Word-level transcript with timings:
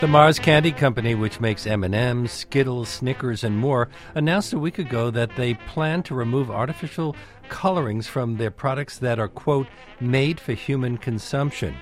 The 0.00 0.08
Mars 0.08 0.38
Candy 0.38 0.72
Company, 0.72 1.14
which 1.14 1.40
makes 1.40 1.66
M&Ms, 1.66 2.32
Skittles, 2.32 2.88
Snickers, 2.88 3.44
and 3.44 3.58
more, 3.58 3.90
announced 4.14 4.54
a 4.54 4.58
week 4.58 4.78
ago 4.78 5.10
that 5.10 5.36
they 5.36 5.52
plan 5.52 6.02
to 6.04 6.14
remove 6.14 6.50
artificial 6.50 7.14
colorings 7.50 8.06
from 8.06 8.38
their 8.38 8.50
products 8.50 8.96
that 8.96 9.18
are, 9.18 9.28
quote, 9.28 9.66
made 10.00 10.40
for 10.40 10.54
human 10.54 10.96
consumption. 10.96 11.76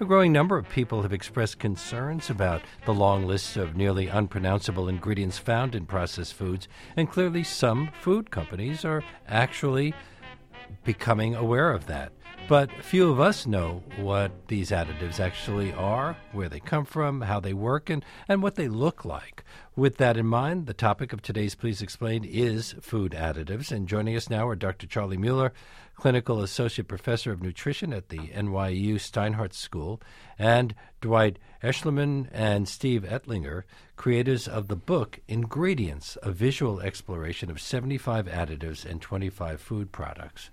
A 0.00 0.06
growing 0.06 0.32
number 0.32 0.56
of 0.56 0.66
people 0.70 1.02
have 1.02 1.12
expressed 1.12 1.58
concerns 1.58 2.30
about 2.30 2.62
the 2.86 2.94
long 2.94 3.26
list 3.26 3.58
of 3.58 3.76
nearly 3.76 4.06
unpronounceable 4.06 4.88
ingredients 4.88 5.36
found 5.36 5.74
in 5.74 5.84
processed 5.84 6.32
foods, 6.32 6.68
and 6.96 7.10
clearly 7.10 7.44
some 7.44 7.90
food 8.00 8.30
companies 8.30 8.82
are 8.82 9.04
actually 9.26 9.92
becoming 10.84 11.34
aware 11.34 11.70
of 11.70 11.84
that. 11.84 12.12
But 12.48 12.72
few 12.82 13.10
of 13.10 13.20
us 13.20 13.46
know 13.46 13.82
what 13.98 14.48
these 14.48 14.70
additives 14.70 15.20
actually 15.20 15.70
are, 15.74 16.16
where 16.32 16.48
they 16.48 16.60
come 16.60 16.86
from, 16.86 17.20
how 17.20 17.40
they 17.40 17.52
work, 17.52 17.90
and, 17.90 18.02
and 18.26 18.42
what 18.42 18.54
they 18.54 18.68
look 18.68 19.04
like. 19.04 19.44
With 19.76 19.98
that 19.98 20.16
in 20.16 20.24
mind, 20.24 20.64
the 20.64 20.72
topic 20.72 21.12
of 21.12 21.20
today's 21.20 21.54
Please 21.54 21.82
Explain 21.82 22.24
is 22.24 22.74
food 22.80 23.12
additives. 23.12 23.70
And 23.70 23.86
joining 23.86 24.16
us 24.16 24.30
now 24.30 24.48
are 24.48 24.56
Dr. 24.56 24.86
Charlie 24.86 25.18
Mueller, 25.18 25.52
Clinical 25.94 26.40
Associate 26.40 26.88
Professor 26.88 27.32
of 27.32 27.42
Nutrition 27.42 27.92
at 27.92 28.08
the 28.08 28.16
NYU 28.16 28.94
Steinhardt 28.94 29.52
School, 29.52 30.00
and 30.38 30.74
Dwight 31.02 31.38
Eschliman 31.62 32.28
and 32.32 32.66
Steve 32.66 33.02
Ettlinger, 33.02 33.64
creators 33.96 34.48
of 34.48 34.68
the 34.68 34.76
book 34.76 35.20
Ingredients, 35.28 36.16
a 36.22 36.32
visual 36.32 36.80
exploration 36.80 37.50
of 37.50 37.60
75 37.60 38.24
additives 38.24 38.86
and 38.86 39.02
25 39.02 39.60
food 39.60 39.92
products. 39.92 40.48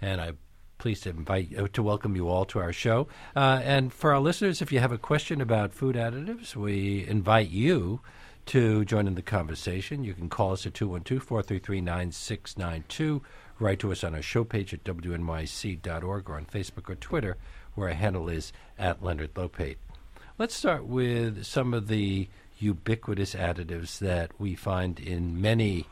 And 0.00 0.20
I 0.20 0.32
pleased 0.80 1.02
to 1.02 1.10
invite 1.10 1.56
uh, 1.56 1.68
to 1.74 1.82
welcome 1.82 2.16
you 2.16 2.28
all 2.28 2.46
to 2.46 2.58
our 2.58 2.72
show. 2.72 3.06
Uh, 3.36 3.60
and 3.62 3.92
for 3.92 4.12
our 4.14 4.18
listeners, 4.18 4.62
if 4.62 4.72
you 4.72 4.80
have 4.80 4.90
a 4.90 4.98
question 4.98 5.40
about 5.40 5.74
food 5.74 5.94
additives, 5.94 6.56
we 6.56 7.06
invite 7.06 7.50
you 7.50 8.00
to 8.46 8.84
join 8.86 9.06
in 9.06 9.14
the 9.14 9.22
conversation. 9.22 10.02
You 10.02 10.14
can 10.14 10.30
call 10.30 10.52
us 10.52 10.66
at 10.66 10.72
212 10.72 11.22
433 11.22 11.82
9692. 11.82 13.22
Write 13.58 13.78
to 13.80 13.92
us 13.92 14.02
on 14.02 14.14
our 14.14 14.22
show 14.22 14.42
page 14.42 14.72
at 14.72 14.82
wnyc.org 14.82 16.30
or 16.30 16.36
on 16.36 16.46
Facebook 16.46 16.88
or 16.88 16.94
Twitter, 16.94 17.36
where 17.74 17.88
our 17.88 17.94
handle 17.94 18.30
is 18.30 18.50
at 18.78 19.04
Leonard 19.04 19.34
Lopate. 19.34 19.76
Let's 20.38 20.54
start 20.54 20.86
with 20.86 21.44
some 21.44 21.74
of 21.74 21.88
the 21.88 22.28
ubiquitous 22.58 23.34
additives 23.34 23.98
that 23.98 24.30
we 24.38 24.54
find 24.54 24.98
in 24.98 25.42
many 25.42 25.86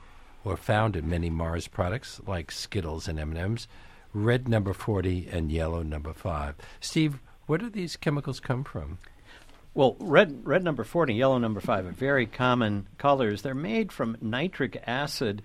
or 0.45 0.57
found 0.57 0.97
in 0.97 1.11
many 1.11 1.29
Mars 1.29 1.69
products 1.69 2.23
like 2.27 2.51
Skittles 2.51 3.07
and 3.07 3.19
M&Ms 3.19 3.69
red 4.13 4.49
number 4.49 4.73
40 4.73 5.29
and 5.31 5.51
yellow 5.51 5.83
number 5.83 6.13
5. 6.13 6.55
Steve, 6.81 7.21
where 7.47 7.59
do 7.59 7.71
these 7.71 7.97
chemicals 7.97 8.41
come 8.41 8.65
from? 8.65 8.99
Well, 9.75 9.97
red 10.01 10.45
red 10.45 10.65
number 10.65 10.83
40, 10.83 11.15
yellow 11.15 11.39
number 11.39 11.61
5 11.61 11.87
are 11.87 11.91
very 11.93 12.27
common 12.27 12.89
colors. 12.99 13.43
They're 13.43 13.55
made 13.55 13.93
from 13.93 14.17
nitric 14.21 14.83
acid 14.87 15.43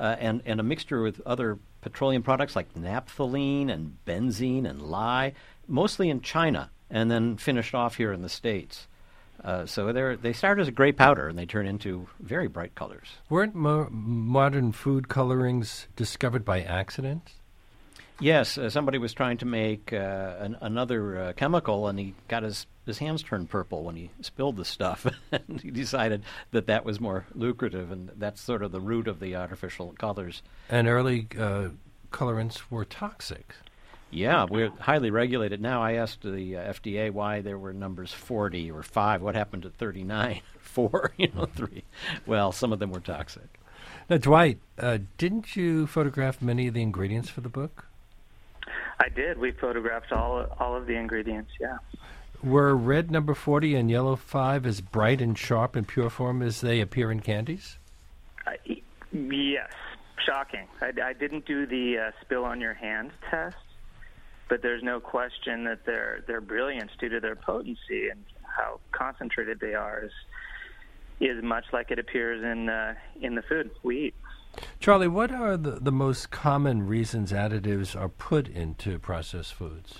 uh, 0.00 0.16
and, 0.18 0.42
and 0.46 0.58
a 0.58 0.62
mixture 0.62 1.02
with 1.02 1.20
other 1.26 1.58
petroleum 1.82 2.22
products 2.22 2.56
like 2.56 2.72
naphthalene 2.74 3.70
and 3.70 3.98
benzene 4.06 4.68
and 4.68 4.80
lye, 4.80 5.34
mostly 5.68 6.08
in 6.08 6.22
China, 6.22 6.70
and 6.90 7.10
then 7.10 7.36
finished 7.36 7.74
off 7.74 7.96
here 7.96 8.12
in 8.12 8.22
the 8.22 8.28
States. 8.28 8.88
Uh, 9.42 9.66
so 9.66 9.92
they 9.92 10.14
they 10.16 10.32
start 10.32 10.58
as 10.58 10.68
a 10.68 10.72
gray 10.72 10.92
powder 10.92 11.28
and 11.28 11.38
they 11.38 11.44
turn 11.44 11.66
into 11.66 12.08
very 12.20 12.48
bright 12.48 12.74
colors. 12.74 13.08
Weren't 13.28 13.54
mo- 13.54 13.88
modern 13.90 14.72
food 14.72 15.08
colorings 15.08 15.86
discovered 15.96 16.44
by 16.44 16.62
accident? 16.62 17.32
Yes, 18.20 18.56
uh, 18.56 18.70
somebody 18.70 18.98
was 18.98 19.12
trying 19.12 19.38
to 19.38 19.46
make 19.46 19.92
uh, 19.92 20.36
an, 20.38 20.56
another 20.60 21.18
uh, 21.18 21.32
chemical, 21.32 21.88
and 21.88 21.98
he 21.98 22.14
got 22.28 22.42
his 22.42 22.66
his 22.86 22.98
hands 22.98 23.22
turned 23.22 23.48
purple 23.48 23.82
when 23.82 23.96
he 23.96 24.10
spilled 24.20 24.56
the 24.56 24.64
stuff, 24.64 25.06
and 25.32 25.60
he 25.60 25.70
decided 25.70 26.22
that 26.50 26.66
that 26.66 26.84
was 26.84 27.00
more 27.00 27.26
lucrative, 27.34 27.90
and 27.90 28.10
that's 28.16 28.40
sort 28.40 28.62
of 28.62 28.72
the 28.72 28.80
root 28.80 29.08
of 29.08 29.20
the 29.20 29.34
artificial 29.34 29.94
colors. 29.98 30.42
And 30.68 30.86
early 30.86 31.26
uh, 31.38 31.70
colorants 32.12 32.70
were 32.70 32.84
toxic. 32.84 33.54
Yeah, 34.10 34.46
we're 34.48 34.70
highly 34.78 35.10
regulated 35.10 35.60
now. 35.60 35.82
I 35.82 35.94
asked 35.94 36.22
the 36.22 36.56
uh, 36.56 36.72
FDA 36.72 37.10
why 37.10 37.40
there 37.40 37.58
were 37.58 37.72
numbers 37.72 38.12
40 38.12 38.70
or 38.70 38.84
5. 38.84 39.22
What 39.22 39.34
happened 39.34 39.64
to 39.64 39.70
39, 39.70 40.40
4, 40.60 41.12
you 41.16 41.28
know, 41.34 41.46
3? 41.46 41.82
Well, 42.24 42.52
some 42.52 42.72
of 42.72 42.78
them 42.78 42.92
were 42.92 43.00
toxic. 43.00 43.58
Now, 44.08 44.18
Dwight, 44.18 44.60
uh, 44.78 44.98
didn't 45.18 45.56
you 45.56 45.88
photograph 45.88 46.40
many 46.40 46.68
of 46.68 46.74
the 46.74 46.82
ingredients 46.82 47.28
for 47.28 47.40
the 47.40 47.48
book? 47.48 47.86
I 49.00 49.08
did. 49.08 49.38
We 49.38 49.52
photographed 49.52 50.12
all 50.12 50.46
all 50.60 50.76
of 50.76 50.86
the 50.86 50.94
ingredients. 50.94 51.50
Yeah. 51.60 51.78
Were 52.42 52.76
red 52.76 53.10
number 53.10 53.34
forty 53.34 53.74
and 53.74 53.90
yellow 53.90 54.16
five 54.16 54.66
as 54.66 54.80
bright 54.80 55.20
and 55.20 55.38
sharp 55.38 55.76
in 55.76 55.84
pure 55.84 56.10
form 56.10 56.42
as 56.42 56.60
they 56.60 56.80
appear 56.80 57.10
in 57.10 57.20
candies? 57.20 57.78
Uh, 58.46 58.52
yes. 59.12 59.70
Shocking. 60.24 60.68
I, 60.80 60.92
I 61.02 61.12
didn't 61.12 61.44
do 61.44 61.66
the 61.66 61.98
uh, 61.98 62.10
spill 62.22 62.44
on 62.44 62.60
your 62.60 62.72
hand 62.74 63.10
test, 63.30 63.56
but 64.48 64.62
there's 64.62 64.82
no 64.82 65.00
question 65.00 65.64
that 65.64 65.84
their 65.84 66.22
their 66.26 66.40
brilliance 66.40 66.92
due 66.98 67.08
to 67.10 67.20
their 67.20 67.36
potency 67.36 68.08
and 68.10 68.24
how 68.42 68.80
concentrated 68.92 69.60
they 69.60 69.74
are 69.74 70.04
is 70.04 70.12
is 71.20 71.42
much 71.42 71.64
like 71.72 71.90
it 71.90 71.98
appears 71.98 72.42
in 72.42 72.68
uh, 72.68 72.94
in 73.20 73.34
the 73.34 73.42
food 73.42 73.70
we 73.82 74.06
eat. 74.06 74.14
Charlie, 74.80 75.08
what 75.08 75.32
are 75.32 75.56
the, 75.56 75.72
the 75.72 75.92
most 75.92 76.30
common 76.30 76.86
reasons 76.86 77.32
additives 77.32 77.98
are 77.98 78.08
put 78.08 78.48
into 78.48 78.98
processed 78.98 79.54
foods? 79.54 79.98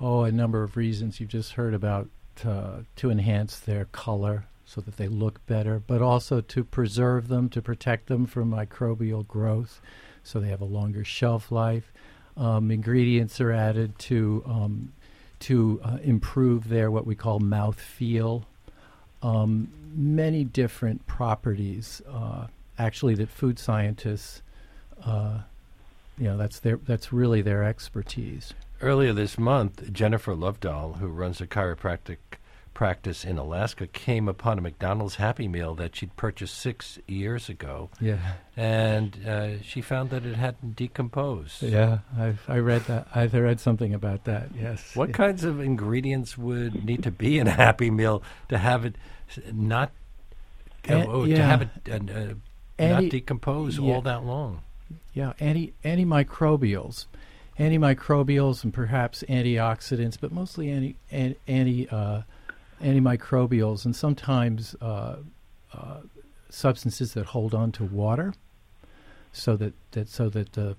Oh, 0.00 0.24
a 0.24 0.32
number 0.32 0.62
of 0.62 0.76
reasons. 0.76 1.20
You've 1.20 1.30
just 1.30 1.52
heard 1.52 1.74
about 1.74 2.08
uh, 2.44 2.80
to 2.96 3.10
enhance 3.10 3.58
their 3.58 3.86
color 3.86 4.46
so 4.64 4.80
that 4.80 4.96
they 4.96 5.08
look 5.08 5.44
better, 5.46 5.80
but 5.86 6.02
also 6.02 6.40
to 6.40 6.64
preserve 6.64 7.28
them, 7.28 7.48
to 7.50 7.62
protect 7.62 8.08
them 8.08 8.26
from 8.26 8.50
microbial 8.50 9.26
growth 9.26 9.80
so 10.22 10.40
they 10.40 10.48
have 10.48 10.60
a 10.60 10.66
longer 10.66 11.04
shelf 11.04 11.52
life. 11.52 11.92
Um, 12.36 12.70
ingredients 12.70 13.40
are 13.40 13.52
added 13.52 13.98
to 14.00 14.42
um, 14.44 14.92
to 15.38 15.80
uh, 15.84 15.98
improve 16.02 16.68
their 16.68 16.90
what 16.90 17.06
we 17.06 17.14
call 17.14 17.38
mouth 17.38 17.80
feel. 17.80 18.44
Um, 19.22 19.68
many 19.94 20.44
different 20.44 21.06
properties 21.06 22.02
uh, 22.10 22.48
actually 22.78 23.14
that 23.16 23.28
food 23.28 23.58
scientists, 23.58 24.42
uh, 25.04 25.40
you 26.18 26.24
know, 26.24 26.36
that's 26.36 26.60
their 26.60 26.76
that's 26.76 27.12
really 27.12 27.42
their 27.42 27.64
expertise. 27.64 28.54
Earlier 28.80 29.12
this 29.12 29.38
month, 29.38 29.92
Jennifer 29.92 30.34
Lovdahl, 30.34 30.98
who 30.98 31.08
runs 31.08 31.40
a 31.40 31.46
chiropractic 31.46 32.18
practice 32.74 33.24
in 33.24 33.38
Alaska, 33.38 33.86
came 33.86 34.28
upon 34.28 34.58
a 34.58 34.60
McDonald's 34.60 35.14
Happy 35.14 35.48
Meal 35.48 35.74
that 35.76 35.96
she'd 35.96 36.14
purchased 36.14 36.58
six 36.58 36.98
years 37.06 37.48
ago. 37.48 37.88
Yeah, 38.00 38.34
and 38.54 39.26
uh, 39.26 39.62
she 39.62 39.80
found 39.80 40.10
that 40.10 40.26
it 40.26 40.36
hadn't 40.36 40.76
decomposed. 40.76 41.62
Yeah, 41.62 42.00
I've 42.18 42.42
I 42.48 42.58
read 42.58 42.82
that. 42.82 43.08
I've 43.14 43.32
read 43.32 43.60
something 43.60 43.94
about 43.94 44.24
that. 44.24 44.50
Yes. 44.54 44.94
What 44.94 45.08
yeah. 45.08 45.14
kinds 45.14 45.42
of 45.44 45.58
ingredients 45.58 46.36
would 46.36 46.84
need 46.84 47.02
to 47.04 47.10
be 47.10 47.38
in 47.38 47.46
a 47.46 47.52
Happy 47.52 47.90
Meal 47.90 48.22
to 48.50 48.58
have 48.58 48.84
it 48.84 48.96
not? 49.50 49.90
Uh, 50.86 51.22
yeah. 51.24 51.36
To 51.36 51.42
have 51.42 51.62
it 51.62 52.10
uh, 52.10 52.34
anti, 52.78 53.04
not 53.06 53.10
decompose 53.10 53.78
yeah, 53.78 53.94
all 53.94 54.02
that 54.02 54.24
long. 54.24 54.62
Yeah, 55.14 55.32
anti 55.40 55.72
antimicrobials, 55.84 57.06
antimicrobials, 57.58 58.64
and 58.64 58.72
perhaps 58.72 59.24
antioxidants, 59.28 60.18
but 60.20 60.32
mostly 60.32 60.70
anti 60.70 60.96
anti 61.10 61.88
uh, 61.88 62.22
antimicrobials, 62.82 63.84
and 63.84 63.94
sometimes 63.94 64.74
uh, 64.80 65.16
uh, 65.72 66.00
substances 66.50 67.14
that 67.14 67.26
hold 67.26 67.54
on 67.54 67.72
to 67.72 67.84
water, 67.84 68.34
so 69.32 69.56
that, 69.56 69.74
that 69.92 70.08
so 70.08 70.28
that 70.28 70.52
the 70.52 70.76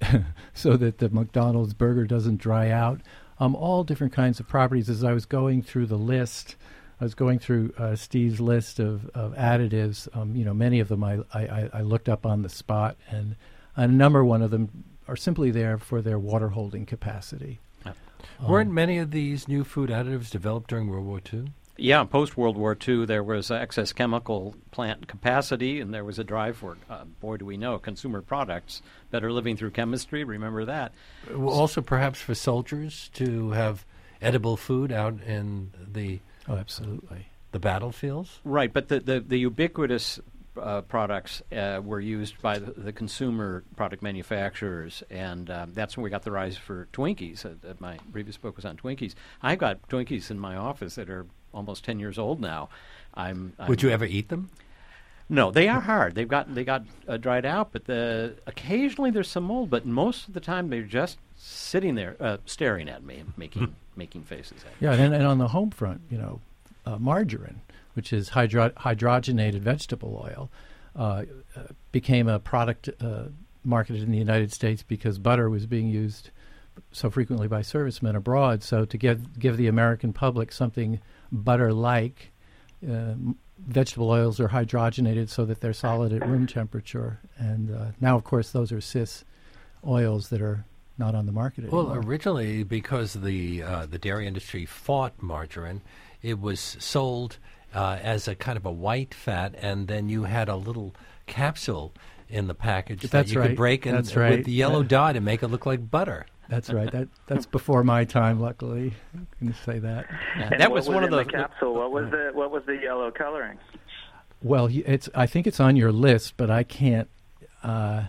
so 0.54 0.76
that 0.76 0.98
the 0.98 1.08
McDonald's 1.08 1.74
burger 1.74 2.06
doesn't 2.06 2.38
dry 2.38 2.70
out. 2.70 3.00
Um, 3.38 3.54
all 3.54 3.84
different 3.84 4.14
kinds 4.14 4.40
of 4.40 4.48
properties. 4.48 4.88
As 4.88 5.04
I 5.04 5.12
was 5.12 5.26
going 5.26 5.62
through 5.62 5.86
the 5.86 5.98
list, 5.98 6.56
I 7.00 7.04
was 7.04 7.14
going 7.14 7.38
through 7.38 7.74
uh, 7.76 7.94
Steve's 7.94 8.40
list 8.40 8.78
of, 8.78 9.08
of 9.14 9.34
additives. 9.34 10.08
Um, 10.16 10.34
you 10.34 10.44
know, 10.44 10.54
many 10.54 10.80
of 10.80 10.88
them 10.88 11.04
I, 11.04 11.18
I, 11.32 11.70
I, 11.72 11.80
looked 11.82 12.08
up 12.08 12.24
on 12.24 12.42
the 12.42 12.48
spot, 12.48 12.96
and 13.10 13.36
a 13.76 13.86
number 13.86 14.24
one 14.24 14.40
of 14.40 14.50
them 14.50 14.84
are 15.06 15.16
simply 15.16 15.50
there 15.50 15.76
for 15.76 16.00
their 16.00 16.18
water 16.18 16.48
holding 16.48 16.86
capacity. 16.86 17.60
Um, 17.84 17.94
Weren't 18.48 18.72
many 18.72 18.98
of 18.98 19.10
these 19.10 19.46
new 19.46 19.62
food 19.62 19.90
additives 19.90 20.30
developed 20.30 20.70
during 20.70 20.88
World 20.88 21.06
War 21.06 21.20
II? 21.32 21.52
Yeah, 21.78 22.04
post 22.04 22.38
World 22.38 22.56
War 22.56 22.76
II, 22.86 23.04
there 23.04 23.22
was 23.22 23.50
excess 23.50 23.92
chemical 23.92 24.54
plant 24.70 25.08
capacity, 25.08 25.80
and 25.80 25.92
there 25.92 26.04
was 26.04 26.18
a 26.18 26.24
drive 26.24 26.56
for, 26.56 26.78
uh, 26.88 27.04
boy, 27.04 27.36
do 27.36 27.44
we 27.44 27.58
know, 27.58 27.78
consumer 27.78 28.22
products, 28.22 28.80
better 29.10 29.30
living 29.30 29.58
through 29.58 29.72
chemistry. 29.72 30.24
Remember 30.24 30.64
that. 30.64 30.92
Also, 31.38 31.82
perhaps 31.82 32.18
for 32.18 32.34
soldiers 32.34 33.10
to 33.14 33.50
have 33.50 33.84
edible 34.22 34.56
food 34.56 34.90
out 34.90 35.20
in 35.22 35.70
the 35.92 36.20
Oh, 36.48 36.56
absolutely. 36.56 37.28
The 37.52 37.58
battlefields? 37.58 38.40
Right, 38.44 38.72
but 38.72 38.88
the, 38.88 39.00
the, 39.00 39.20
the 39.20 39.38
ubiquitous 39.38 40.20
uh, 40.60 40.82
products 40.82 41.42
uh, 41.52 41.80
were 41.82 42.00
used 42.00 42.40
by 42.40 42.58
the, 42.58 42.72
the, 42.72 42.92
consumer 42.92 43.64
product 43.76 44.02
manufacturers, 44.02 45.02
and 45.10 45.50
um, 45.50 45.72
that's 45.74 45.96
when 45.96 46.04
we 46.04 46.10
got 46.10 46.22
the 46.22 46.30
rise 46.30 46.56
for 46.56 46.88
Twinkies. 46.92 47.44
Uh, 47.44 47.74
my 47.78 47.98
previous 48.12 48.36
book 48.36 48.56
was 48.56 48.64
on 48.64 48.76
Twinkies. 48.76 49.14
I've 49.42 49.58
got 49.58 49.86
Twinkies 49.88 50.30
in 50.30 50.38
my 50.38 50.56
office 50.56 50.94
that 50.94 51.10
are 51.10 51.26
almost 51.52 51.84
ten 51.84 51.98
years 51.98 52.18
old 52.18 52.40
now. 52.40 52.68
I'm. 53.14 53.52
I'm 53.58 53.68
Would 53.68 53.82
you 53.82 53.90
ever 53.90 54.04
eat 54.04 54.28
them? 54.28 54.50
No, 55.28 55.50
they 55.50 55.68
are 55.68 55.80
hard. 55.80 56.14
They've 56.14 56.28
got 56.28 56.54
they 56.54 56.64
got 56.64 56.84
uh, 57.08 57.16
dried 57.16 57.44
out, 57.44 57.72
but 57.72 57.86
the 57.86 58.36
occasionally 58.46 59.10
there's 59.10 59.28
some 59.28 59.44
mold. 59.44 59.70
But 59.70 59.84
most 59.84 60.28
of 60.28 60.34
the 60.34 60.40
time 60.40 60.70
they're 60.70 60.82
just 60.82 61.18
sitting 61.36 61.96
there 61.96 62.16
uh, 62.20 62.36
staring 62.46 62.88
at 62.88 63.02
me, 63.02 63.24
making 63.36 63.74
making 63.96 64.22
faces 64.22 64.58
at 64.64 64.80
me. 64.80 64.86
Yeah, 64.86 64.94
and, 64.94 65.14
and 65.14 65.26
on 65.26 65.38
the 65.38 65.48
home 65.48 65.70
front, 65.70 66.02
you 66.10 66.18
know, 66.18 66.40
uh, 66.84 66.98
margarine, 66.98 67.60
which 67.94 68.12
is 68.12 68.30
hydro- 68.30 68.70
hydrogenated 68.70 69.60
vegetable 69.60 70.22
oil, 70.24 70.48
uh, 70.94 71.24
uh, 71.56 71.62
became 71.90 72.28
a 72.28 72.38
product 72.38 72.88
uh, 73.00 73.24
marketed 73.64 74.02
in 74.04 74.12
the 74.12 74.18
United 74.18 74.52
States 74.52 74.84
because 74.84 75.18
butter 75.18 75.50
was 75.50 75.66
being 75.66 75.88
used 75.88 76.30
so 76.92 77.10
frequently 77.10 77.48
by 77.48 77.62
servicemen 77.62 78.14
abroad. 78.14 78.62
So 78.62 78.84
to 78.84 78.96
give 78.96 79.40
give 79.40 79.56
the 79.56 79.66
American 79.66 80.12
public 80.12 80.52
something 80.52 81.00
butter-like, 81.32 82.30
uh, 82.86 82.92
m- 82.92 83.36
vegetable 83.58 84.10
oils 84.10 84.38
are 84.40 84.48
hydrogenated 84.48 85.28
so 85.28 85.44
that 85.44 85.60
they're 85.60 85.72
solid 85.72 86.12
at 86.12 86.26
room 86.26 86.46
temperature. 86.46 87.20
And 87.38 87.74
uh, 87.74 87.86
now, 88.00 88.16
of 88.16 88.24
course, 88.24 88.50
those 88.50 88.72
are 88.72 88.80
cis 88.80 89.24
oils 89.86 90.28
that 90.30 90.40
are 90.42 90.64
not 90.98 91.14
on 91.14 91.26
the 91.26 91.32
market 91.32 91.64
anymore. 91.64 91.84
Well, 91.84 91.94
originally, 92.06 92.62
because 92.62 93.14
the 93.14 93.62
uh, 93.62 93.86
the 93.86 93.98
dairy 93.98 94.26
industry 94.26 94.64
fought 94.66 95.20
margarine, 95.22 95.82
it 96.22 96.40
was 96.40 96.60
sold 96.60 97.38
uh, 97.74 97.98
as 98.02 98.26
a 98.28 98.34
kind 98.34 98.56
of 98.56 98.64
a 98.64 98.72
white 98.72 99.12
fat, 99.14 99.54
and 99.60 99.88
then 99.88 100.08
you 100.08 100.24
had 100.24 100.48
a 100.48 100.56
little 100.56 100.94
capsule 101.26 101.92
in 102.28 102.46
the 102.48 102.54
package 102.54 103.02
that 103.02 103.28
you 103.30 103.38
right. 103.40 103.48
could 103.48 103.56
break 103.56 103.86
and 103.86 103.96
That's 103.96 104.16
right. 104.16 104.38
with 104.38 104.46
the 104.46 104.52
yellow 104.52 104.80
Yeah. 104.80 104.88
dye 104.88 105.12
to 105.12 105.20
make 105.20 105.42
it 105.42 105.48
look 105.48 105.66
like 105.66 105.90
butter. 105.90 106.26
That's 106.48 106.70
right. 106.72 106.90
That 106.92 107.08
that's 107.26 107.46
before 107.46 107.82
my 107.82 108.04
time. 108.04 108.40
Luckily, 108.40 108.94
I 109.14 109.20
can 109.38 109.54
say 109.64 109.78
that. 109.80 110.06
Yeah, 110.38 110.48
And 110.52 110.60
that 110.60 110.70
what 110.70 110.76
was 110.76 110.88
one 110.88 111.02
of 111.02 111.10
in 111.12 111.16
the, 111.16 111.24
the 111.24 111.30
capsule. 111.30 111.74
What 111.74 111.90
was 111.90 112.10
the 112.10 112.30
what 112.32 112.50
was 112.50 112.62
the 112.66 112.76
yellow 112.76 113.10
coloring? 113.10 113.58
Well, 114.42 114.68
it's. 114.72 115.08
I 115.14 115.26
think 115.26 115.46
it's 115.46 115.60
on 115.60 115.76
your 115.76 115.90
list, 115.92 116.34
but 116.36 116.50
I 116.50 116.62
can't. 116.62 117.08
Uh, 117.64 118.04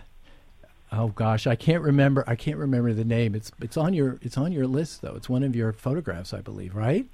oh 0.92 1.08
gosh, 1.08 1.46
I 1.48 1.56
can't 1.56 1.82
remember. 1.82 2.22
I 2.28 2.36
can't 2.36 2.58
remember 2.58 2.92
the 2.92 3.04
name. 3.04 3.34
It's 3.34 3.50
it's 3.60 3.76
on 3.76 3.92
your 3.94 4.18
it's 4.22 4.38
on 4.38 4.52
your 4.52 4.66
list 4.66 5.02
though. 5.02 5.14
It's 5.16 5.28
one 5.28 5.42
of 5.42 5.56
your 5.56 5.72
photographs, 5.72 6.32
I 6.32 6.40
believe. 6.40 6.76
Right? 6.76 7.06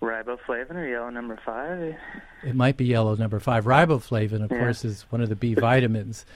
Riboflavin 0.00 0.74
or 0.74 0.86
yellow 0.88 1.10
number 1.10 1.38
five? 1.44 1.94
It 2.42 2.54
might 2.56 2.76
be 2.76 2.84
yellow 2.86 3.14
number 3.14 3.38
five. 3.38 3.64
Riboflavin, 3.66 4.42
of 4.44 4.50
Yeah. 4.50 4.58
course, 4.58 4.84
is 4.84 5.02
one 5.10 5.20
of 5.20 5.28
the 5.28 5.36
B 5.36 5.54
vitamins 5.54 6.26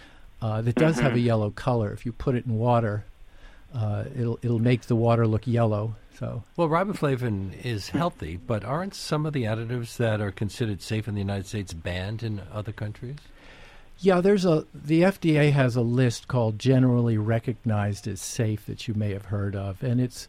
uh, 0.41 0.63
that 0.63 0.77
does 0.77 0.99
have 1.01 1.15
a 1.15 1.19
yellow 1.21 1.51
color. 1.51 1.93
If 1.93 2.07
you 2.07 2.13
put 2.13 2.37
it 2.37 2.47
in 2.47 2.55
water, 2.59 3.05
uh, 3.75 4.05
it'll 4.19 4.39
it'll 4.43 4.59
make 4.59 4.83
the 4.83 4.97
water 4.97 5.27
look 5.27 5.47
yellow. 5.47 5.97
So 6.19 6.45
Well, 6.57 6.69
riboflavin 6.69 7.63
is 7.63 7.91
healthy, 7.91 8.39
but 8.39 8.65
aren't 8.65 8.95
some 8.95 9.27
of 9.27 9.35
the 9.35 9.45
additives 9.45 9.99
that 9.99 10.21
are 10.21 10.31
considered 10.31 10.81
safe 10.81 11.07
in 11.07 11.15
the 11.15 11.21
United 11.21 11.47
States 11.47 11.75
banned 11.75 12.23
in 12.23 12.43
other 12.53 12.73
countries? 12.73 13.17
Yeah, 13.99 14.21
there's 14.21 14.45
a 14.45 14.67
the 14.75 15.03
FDA 15.03 15.53
has 15.53 15.77
a 15.77 15.83
list 15.83 16.29
called 16.29 16.59
generally 16.59 17.19
recognized 17.19 18.07
as 18.07 18.21
safe 18.21 18.67
that 18.67 18.89
you 18.89 18.95
may 18.95 19.13
have 19.13 19.27
heard 19.27 19.55
of, 19.55 19.83
and 19.83 20.01
it's 20.01 20.29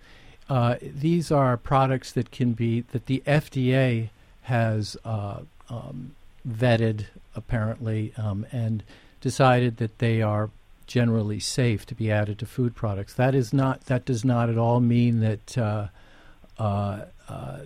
uh, 0.49 0.75
these 0.81 1.31
are 1.31 1.57
products 1.57 2.11
that 2.13 2.31
can 2.31 2.53
be 2.53 2.81
that 2.81 3.07
the 3.07 3.21
FDA 3.25 4.09
has 4.43 4.95
uh, 5.03 5.39
um, 5.69 6.15
vetted 6.47 7.05
apparently 7.35 8.13
um, 8.17 8.45
and 8.51 8.83
decided 9.19 9.77
that 9.77 9.99
they 9.99 10.21
are 10.21 10.49
generally 10.87 11.39
safe 11.39 11.85
to 11.85 11.95
be 11.95 12.11
added 12.11 12.39
to 12.39 12.45
food 12.45 12.75
products. 12.75 13.13
That 13.13 13.35
is 13.35 13.53
not 13.53 13.81
that 13.81 14.05
does 14.05 14.25
not 14.25 14.49
at 14.49 14.57
all 14.57 14.79
mean 14.79 15.19
that 15.19 15.57
uh, 15.57 15.87
uh, 16.57 17.05
uh, 17.29 17.59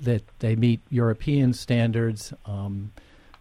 that 0.00 0.22
they 0.38 0.56
meet 0.56 0.80
European 0.90 1.52
standards. 1.52 2.32
Um, 2.44 2.92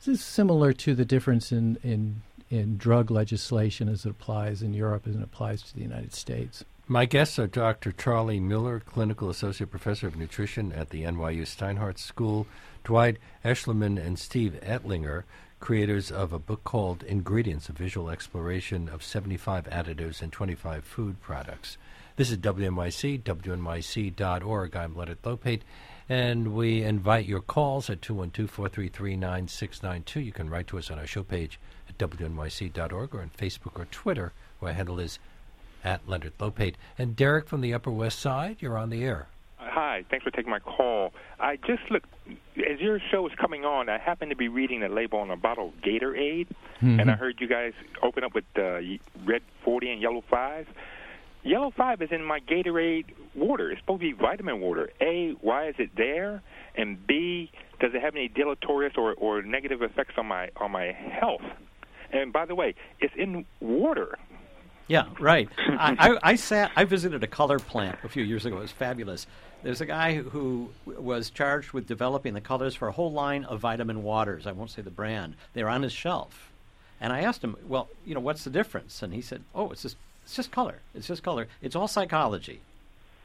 this 0.06 0.20
is 0.20 0.24
similar 0.24 0.72
to 0.74 0.96
the 0.96 1.06
difference 1.06 1.52
in, 1.52 1.78
in, 1.84 2.22
in 2.50 2.78
drug 2.78 3.12
legislation 3.12 3.90
as 3.90 4.06
it 4.06 4.10
applies 4.10 4.62
in 4.62 4.74
Europe 4.74 5.08
as 5.08 5.16
it 5.16 5.24
applies 5.24 5.62
to 5.64 5.74
the 5.74 5.82
United 5.82 6.14
States. 6.14 6.64
My 6.88 7.06
guests 7.06 7.40
are 7.40 7.48
Dr. 7.48 7.92
Charlie 7.92 8.40
Mueller, 8.40 8.80
Clinical 8.80 9.32
Associate 9.32 9.70
Professor 9.70 10.06
of 10.06 10.16
Nutrition 10.16 10.72
at 10.72 10.92
the 10.92 11.02
NYU 11.02 11.42
Steinhardt 11.42 11.98
School, 11.98 12.46
Dwight 12.84 13.18
Eschliman 13.44 13.98
and 13.98 14.20
Steve 14.20 14.60
Ettlinger, 14.62 15.24
creators 15.60 16.12
of 16.12 16.34
a 16.34 16.40
book 16.40 16.64
called 16.64 17.04
Ingredients, 17.04 17.70
a 17.70 17.74
visual 17.74 18.10
exploration 18.10 18.90
of 18.90 19.04
75 19.04 19.66
additives 19.66 20.22
and 20.22 20.32
25 20.32 20.84
food 20.84 21.22
products. 21.22 21.78
This 22.16 22.32
is 22.32 22.38
WNYC, 22.38 23.24
WNYC.org. 23.24 24.76
I'm 24.76 24.96
Leonard 24.96 25.22
Lopate, 25.24 25.62
and 26.08 26.56
we 26.56 26.84
invite 26.84 27.26
your 27.26 27.42
calls 27.42 27.90
at 27.90 28.02
212 28.02 28.50
433 28.50 29.16
9692. 29.18 30.20
You 30.22 30.32
can 30.32 30.50
write 30.50 30.68
to 30.68 30.78
us 30.78 30.90
on 30.90 31.00
our 31.00 31.08
show 31.08 31.24
page 31.24 31.60
at 31.90 31.98
WNYC.org 31.98 33.16
or 33.16 33.22
on 33.22 33.32
Facebook 33.38 33.80
or 33.80 33.86
Twitter, 33.86 34.34
where 34.60 34.72
our 34.72 34.76
handle 34.76 35.00
is 35.00 35.20
at 35.84 36.08
Leonard 36.08 36.38
Lopate. 36.38 36.76
And 36.98 37.16
Derek 37.16 37.48
from 37.48 37.62
the 37.62 37.74
Upper 37.74 37.92
West 37.92 38.20
Side, 38.20 38.58
you're 38.60 38.78
on 38.78 38.90
the 38.90 39.04
air. 39.04 39.28
Hi, 39.76 40.06
thanks 40.10 40.24
for 40.24 40.32
taking 40.32 40.50
my 40.50 40.60
call. 40.60 41.12
I 41.38 41.58
just 41.58 41.92
looked, 41.92 42.08
as 42.56 42.80
your 42.80 42.98
show 43.12 43.24
was 43.24 43.34
coming 43.38 43.66
on, 43.66 43.90
I 43.90 43.98
happened 43.98 44.30
to 44.30 44.36
be 44.38 44.48
reading 44.48 44.80
the 44.80 44.88
label 44.88 45.20
on 45.20 45.30
a 45.30 45.36
bottle 45.36 45.68
of 45.68 45.82
Gatorade, 45.82 46.48
and 47.02 47.12
I 47.12 47.16
heard 47.16 47.42
you 47.42 47.48
guys 47.50 47.74
open 48.02 48.24
up 48.24 48.34
with 48.34 48.46
uh, 48.58 48.80
red 49.26 49.42
40 49.66 49.92
and 49.92 50.02
yellow 50.02 50.24
5. 50.30 50.68
Yellow 51.44 51.72
5 51.76 52.02
is 52.04 52.12
in 52.14 52.24
my 52.24 52.40
Gatorade 52.40 53.08
water. 53.36 53.70
It's 53.70 53.82
supposed 53.82 54.00
to 54.00 54.08
be 54.08 54.14
vitamin 54.14 54.62
water. 54.62 54.92
A, 55.02 55.32
why 55.42 55.68
is 55.68 55.76
it 55.78 55.90
there? 55.98 56.42
And 56.76 57.06
B, 57.06 57.52
does 57.82 57.92
it 57.94 58.02
have 58.02 58.16
any 58.16 58.30
deleterious 58.30 58.94
or, 58.96 59.14
or 59.16 59.42
negative 59.42 59.82
effects 59.82 60.14
on 60.18 60.26
my 60.28 60.52
on 60.56 60.72
my 60.72 60.94
health? 60.94 61.44
And 62.14 62.32
by 62.32 62.46
the 62.46 62.56
way, 62.56 62.76
it's 63.02 63.14
in 63.18 63.46
water. 63.60 64.18
Yeah, 64.88 65.06
right. 65.20 65.50
I, 65.58 65.96
I, 66.24 66.32
I 66.32 66.36
sat. 66.36 66.72
I 66.76 66.84
visited 66.84 67.24
a 67.24 67.28
color 67.28 67.60
plant 67.60 67.98
a 68.04 68.10
few 68.10 68.24
years 68.24 68.46
ago. 68.46 68.58
It 68.58 68.62
was 68.62 68.72
fabulous. 68.72 69.26
There's 69.64 69.82
a 69.82 69.86
guy 69.88 70.16
who 70.18 70.70
was 70.86 71.32
charged 71.32 71.72
with 71.72 71.88
developing 71.88 72.36
the 72.36 72.42
colors 72.42 72.76
for 72.76 72.88
a 72.88 72.92
whole 72.92 73.12
line 73.12 73.46
of 73.46 73.60
vitamin 73.62 74.04
waters. 74.04 74.46
I 74.46 74.52
won't 74.52 74.70
say 74.70 74.84
the 74.84 74.92
brand. 74.92 75.34
They're 75.54 75.70
on 75.70 75.82
his 75.82 75.92
shelf, 75.94 76.52
and 77.02 77.12
I 77.12 77.22
asked 77.22 77.44
him, 77.44 77.56
"Well, 77.68 77.90
you 78.06 78.14
know, 78.14 78.20
what's 78.20 78.44
the 78.44 78.52
difference?" 78.52 79.02
And 79.02 79.12
he 79.14 79.22
said, 79.22 79.42
"Oh, 79.56 79.72
it's 79.72 79.82
just 79.82 79.98
it's 80.24 80.36
just 80.36 80.52
color. 80.52 80.76
It's 80.94 81.08
just 81.08 81.24
color. 81.24 81.48
It's 81.64 81.76
all 81.76 81.88
psychology. 81.88 82.60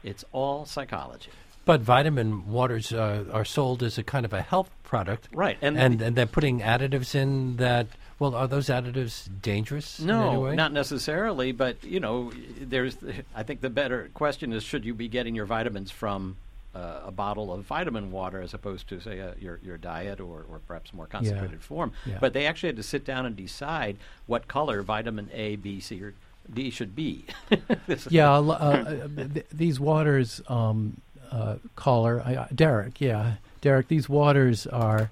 It's 0.03 0.25
all 0.31 0.65
psychology." 0.65 1.29
But 1.63 1.81
vitamin 1.81 2.49
waters 2.51 2.91
uh, 2.91 3.25
are 3.31 3.45
sold 3.45 3.83
as 3.83 3.99
a 3.99 4.03
kind 4.03 4.25
of 4.25 4.33
a 4.33 4.41
health 4.41 4.71
product. 4.83 5.27
Right, 5.31 5.59
and- 5.61 5.77
And, 5.77 6.01
and, 6.01 6.15
they're 6.15 6.25
putting 6.25 6.61
additives 6.61 7.13
in 7.13 7.57
that, 7.57 7.85
well, 8.21 8.35
are 8.35 8.47
those 8.47 8.67
additives 8.67 9.27
dangerous 9.41 9.99
in 9.99 10.07
any 10.07 10.19
No, 10.19 10.39
way? 10.41 10.55
not 10.55 10.71
necessarily. 10.71 11.51
But 11.51 11.83
you 11.83 11.99
know, 11.99 12.31
there's. 12.59 12.95
I 13.35 13.41
think 13.41 13.61
the 13.61 13.69
better 13.71 14.11
question 14.13 14.53
is: 14.53 14.61
Should 14.63 14.85
you 14.85 14.93
be 14.93 15.07
getting 15.07 15.33
your 15.33 15.47
vitamins 15.47 15.89
from 15.89 16.37
uh, 16.75 16.99
a 17.07 17.11
bottle 17.11 17.51
of 17.51 17.65
vitamin 17.65 18.11
water 18.11 18.39
as 18.39 18.53
opposed 18.53 18.87
to, 18.89 19.01
say, 19.01 19.19
uh 19.19 19.31
your 19.39 19.59
your 19.63 19.77
diet 19.77 20.19
or, 20.19 20.45
or 20.51 20.59
perhaps 20.67 20.93
more 20.93 21.07
concentrated 21.07 21.63
form? 21.63 21.93
Yeah. 22.05 22.19
But 22.21 22.33
they 22.33 22.45
actually 22.45 22.67
had 22.69 22.75
to 22.77 22.83
sit 22.83 23.03
down 23.05 23.25
and 23.25 23.35
decide 23.35 23.97
what 24.27 24.47
color 24.47 24.83
vitamin 24.83 25.27
A, 25.33 25.55
B, 25.55 25.79
C, 25.79 25.99
or 26.03 26.13
D 26.53 26.69
should 26.69 26.95
be. 26.95 27.25
Yeah, 28.09 28.33
uh, 28.37 28.41
uh, 28.51 29.07
th- 29.33 29.45
these 29.51 29.79
waters, 29.79 30.41
um, 30.47 31.01
uh, 31.31 31.55
caller, 31.75 32.21
I, 32.23 32.47
Derek, 32.53 33.01
yeah, 33.01 33.33
Derek, 33.61 33.87
these 33.87 34.07
waters 34.07 34.67
are 34.67 35.09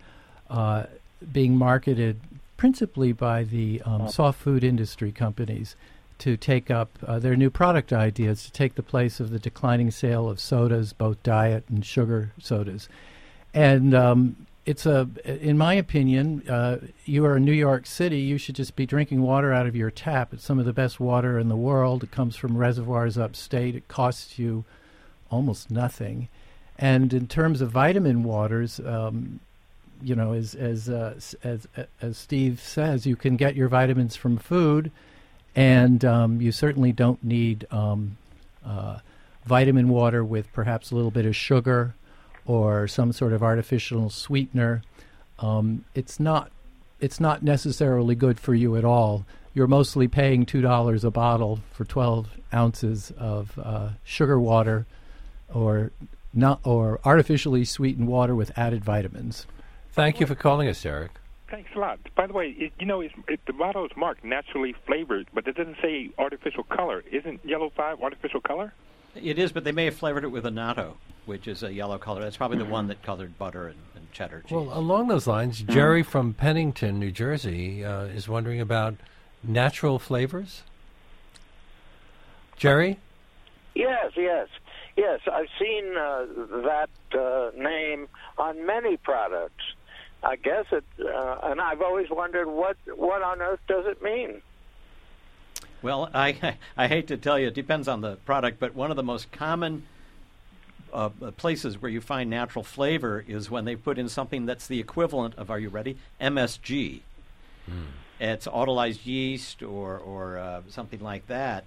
uh, 0.50 0.84
being 1.34 1.56
marketed 1.58 2.20
principally 2.60 3.14
by 3.14 3.42
the 3.42 3.82
um, 3.86 4.10
soft 4.10 4.38
food 4.42 4.66
industry 4.66 5.14
companies 5.14 5.78
to 6.18 6.36
take 6.36 6.70
up 6.70 6.90
uh, 7.08 7.18
their 7.18 7.38
new 7.38 7.50
product 7.50 7.94
ideas 7.94 8.44
to 8.44 8.52
take 8.52 8.76
the 8.76 8.84
place 8.84 9.22
of 9.22 9.30
the 9.30 9.40
declining 9.40 9.90
sale 9.90 10.28
of 10.28 10.42
sodas, 10.42 10.92
both 10.92 11.24
diet 11.24 11.64
and 11.70 11.86
sugar 11.86 12.34
sodas. 12.38 12.90
And 13.54 13.96
um, 13.96 14.46
it's 14.66 14.86
a, 14.86 15.08
in 15.24 15.58
my 15.58 15.74
opinion, 15.74 16.44
uh, 16.50 16.80
you 17.06 17.26
are 17.26 17.38
in 17.38 17.46
New 17.46 17.54
York 17.54 17.86
City. 17.86 18.20
You 18.20 18.38
should 18.38 18.56
just 18.56 18.76
be 18.76 18.86
drinking 18.86 19.22
water 19.22 19.54
out 19.54 19.66
of 19.66 19.74
your 19.74 19.90
tap. 19.90 20.34
It's 20.34 20.44
some 20.44 20.60
of 20.60 20.66
the 20.66 20.74
best 20.74 21.00
water 21.00 21.40
in 21.40 21.48
the 21.48 21.56
world. 21.56 22.04
It 22.04 22.12
comes 22.12 22.36
from 22.36 22.58
reservoirs 22.58 23.18
upstate. 23.18 23.74
It 23.74 23.88
costs 23.88 24.38
you 24.38 24.66
almost 25.32 25.72
nothing. 25.72 26.28
And 26.78 27.14
in 27.14 27.28
terms 27.28 27.62
of 27.62 27.72
vitamin 27.72 28.24
waters, 28.24 28.82
um, 28.82 29.40
you 30.02 30.16
know, 30.16 30.34
as 30.34 30.56
as 30.56 30.90
uh, 30.90 31.20
as 31.44 31.68
as 32.02 32.18
Steve 32.18 32.62
says, 32.62 33.06
you 33.06 33.16
can 33.16 33.36
get 33.36 33.56
your 33.56 33.68
vitamins 33.68 34.16
from 34.16 34.38
food, 34.38 34.92
and 35.56 36.04
um, 36.06 36.42
you 36.42 36.52
certainly 36.52 36.92
don't 36.92 37.24
need 37.24 37.68
um, 37.72 38.18
uh, 38.66 39.00
vitamin 39.46 39.90
water 39.90 40.24
with 40.24 40.52
perhaps 40.54 40.92
a 40.92 40.96
little 40.96 41.12
bit 41.12 41.26
of 41.26 41.36
sugar 41.36 41.96
or 42.46 42.88
some 42.88 43.12
sort 43.12 43.34
of 43.34 43.44
artificial 43.44 44.10
sweetener. 44.10 44.82
Um, 45.40 45.86
it's 45.96 46.20
not 46.20 46.52
it's 47.00 47.20
not 47.20 47.44
necessarily 47.44 48.16
good 48.16 48.40
for 48.40 48.54
you 48.54 48.76
at 48.76 48.86
all. 48.86 49.26
You're 49.54 49.68
mostly 49.68 50.08
paying 50.08 50.46
two 50.46 50.62
dollars 50.62 51.04
a 51.04 51.12
bottle 51.12 51.60
for 51.72 51.86
twelve 51.86 52.30
ounces 52.54 53.12
of 53.18 53.58
uh, 53.60 53.90
sugar 54.04 54.40
water, 54.40 54.86
or 55.54 55.92
not 56.34 56.60
or 56.64 57.00
artificially 57.04 57.66
sweetened 57.66 58.08
water 58.08 58.36
with 58.36 58.58
added 58.58 58.84
vitamins. 58.84 59.46
Thank 60.00 60.22
you 60.22 60.28
for 60.28 60.36
calling 60.36 60.70
us, 60.70 60.86
Eric. 60.86 61.12
Thanks 61.52 61.72
a 61.76 61.80
lot. 61.80 62.00
By 62.16 62.26
the 62.26 62.32
way, 62.32 62.56
it, 62.58 62.72
you 62.80 62.86
know, 62.86 63.02
it's, 63.02 63.14
it, 63.28 63.42
the 63.46 63.52
bottle 63.52 63.84
is 63.84 63.92
marked 63.98 64.24
naturally 64.24 64.74
flavored, 64.86 65.28
but 65.34 65.46
it 65.46 65.58
doesn't 65.58 65.76
say 65.82 66.10
artificial 66.18 66.64
color. 66.64 67.04
Isn't 67.12 67.44
Yellow 67.44 67.70
5 67.76 68.02
artificial 68.02 68.40
color? 68.40 68.74
It 69.14 69.38
is, 69.38 69.52
but 69.52 69.66
they 69.66 69.74
may 69.74 69.84
have 69.84 69.96
flavored 69.96 70.24
it 70.24 70.30
with 70.30 70.46
annatto, 70.46 70.96
which 71.26 71.50
is 71.50 71.64
a 71.64 71.74
yellow 71.74 71.98
color. 71.98 72.22
That's 72.22 72.38
probably 72.38 72.60
the 72.60 72.66
one 72.66 72.88
that 72.88 73.04
colored 73.04 73.38
butter 73.38 73.68
and, 73.68 73.78
and 73.94 74.10
cheddar 74.14 74.44
cheese. 74.44 74.52
Well, 74.54 74.70
along 74.72 75.10
those 75.10 75.28
lines, 75.28 75.62
Jerry 75.64 76.04
from 76.04 76.34
Pennington, 76.34 76.98
New 76.98 77.12
Jersey, 77.12 77.84
uh, 77.84 78.04
is 78.04 78.30
wondering 78.30 78.62
about 78.62 78.96
natural 79.44 80.00
flavors. 80.00 80.64
Jerry? 82.56 83.00
Yes, 83.76 84.14
yes, 84.16 84.48
yes. 84.96 85.20
I've 85.30 85.50
seen 85.60 85.98
uh, 85.98 86.26
that 86.64 86.90
uh, 87.14 87.52
name 87.62 88.08
on 88.38 88.66
many 88.66 88.96
products. 88.96 89.66
I 90.24 90.36
guess 90.36 90.66
it, 90.72 90.84
uh, 91.00 91.40
and 91.44 91.62
I've 91.62 91.82
always 91.82 92.10
wondered 92.10 92.48
what 92.48 92.78
what 92.96 93.22
on 93.22 93.42
earth 93.42 93.62
does 93.68 93.86
it 93.86 94.02
mean? 94.04 94.42
Well, 95.82 96.10
I 96.14 96.58
I 96.78 96.88
hate 96.88 97.08
to 97.08 97.18
tell 97.18 97.40
you, 97.40 97.48
it 97.48 97.54
depends 97.54 97.88
on 97.88 98.02
the 98.02 98.16
product, 98.18 98.60
but 98.60 98.76
one 98.76 98.92
of 98.92 98.98
the 98.98 99.04
most 99.04 99.32
common 99.32 99.84
uh, 100.92 101.10
places 101.38 101.82
where 101.82 101.92
you 101.92 102.02
find 102.02 102.30
natural 102.30 102.64
flavor 102.64 103.24
is 103.28 103.50
when 103.50 103.66
they 103.66 103.76
put 103.76 103.98
in 103.98 104.10
something 104.10 104.46
that's 104.46 104.68
the 104.68 104.80
equivalent 104.80 105.36
of, 105.36 105.50
are 105.50 105.60
you 105.60 105.70
ready? 105.70 105.98
MSG. 106.20 107.02
Hmm. 107.66 107.74
It's 108.20 108.48
autolyzed 108.48 109.06
yeast 109.06 109.64
or 109.64 109.98
or 109.98 110.38
uh, 110.38 110.62
something 110.68 111.00
like 111.00 111.28
that. 111.28 111.64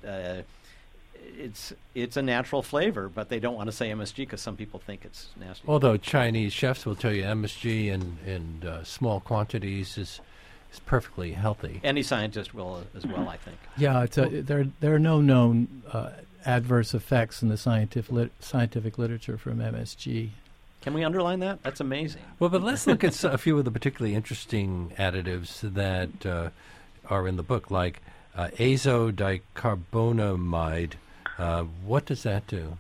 It's 1.36 1.72
it's 1.94 2.16
a 2.16 2.22
natural 2.22 2.62
flavor, 2.62 3.08
but 3.08 3.28
they 3.28 3.40
don't 3.40 3.54
want 3.54 3.68
to 3.68 3.72
say 3.72 3.90
MSG 3.90 4.16
because 4.16 4.40
some 4.40 4.56
people 4.56 4.80
think 4.80 5.04
it's 5.04 5.28
nasty. 5.38 5.64
Although 5.66 5.96
Chinese 5.96 6.52
chefs 6.52 6.86
will 6.86 6.94
tell 6.94 7.12
you 7.12 7.24
MSG 7.24 7.86
in, 7.86 8.18
in 8.26 8.66
uh, 8.66 8.84
small 8.84 9.20
quantities 9.20 9.98
is 9.98 10.20
is 10.72 10.80
perfectly 10.80 11.32
healthy. 11.32 11.80
Any 11.84 12.02
scientist 12.02 12.54
will 12.54 12.82
as 12.96 13.06
well, 13.06 13.28
I 13.28 13.36
think. 13.36 13.58
Yeah, 13.76 14.02
it's 14.02 14.18
a, 14.18 14.42
there 14.42 14.66
there 14.80 14.94
are 14.94 15.00
no 15.00 15.20
known 15.20 15.82
uh, 15.90 16.10
adverse 16.44 16.94
effects 16.94 17.42
in 17.42 17.48
the 17.48 17.56
scientific 17.56 18.12
lit- 18.12 18.32
scientific 18.40 18.98
literature 18.98 19.38
from 19.38 19.58
MSG. 19.58 20.30
Can 20.82 20.94
we 20.94 21.04
underline 21.04 21.38
that? 21.40 21.62
That's 21.62 21.80
amazing. 21.80 22.22
Well, 22.40 22.50
but 22.50 22.62
let's 22.62 22.86
look 22.88 23.04
at 23.04 23.22
a 23.24 23.38
few 23.38 23.56
of 23.58 23.64
the 23.64 23.70
particularly 23.70 24.16
interesting 24.16 24.92
additives 24.98 25.60
that 25.60 26.26
uh, 26.26 26.50
are 27.08 27.28
in 27.28 27.36
the 27.36 27.44
book, 27.44 27.70
like 27.70 28.02
uh, 28.34 28.48
azodicarbonamide. 28.58 30.94
Uh, 31.42 31.64
what 31.84 32.06
does 32.06 32.22
that 32.22 32.46
do? 32.46 32.76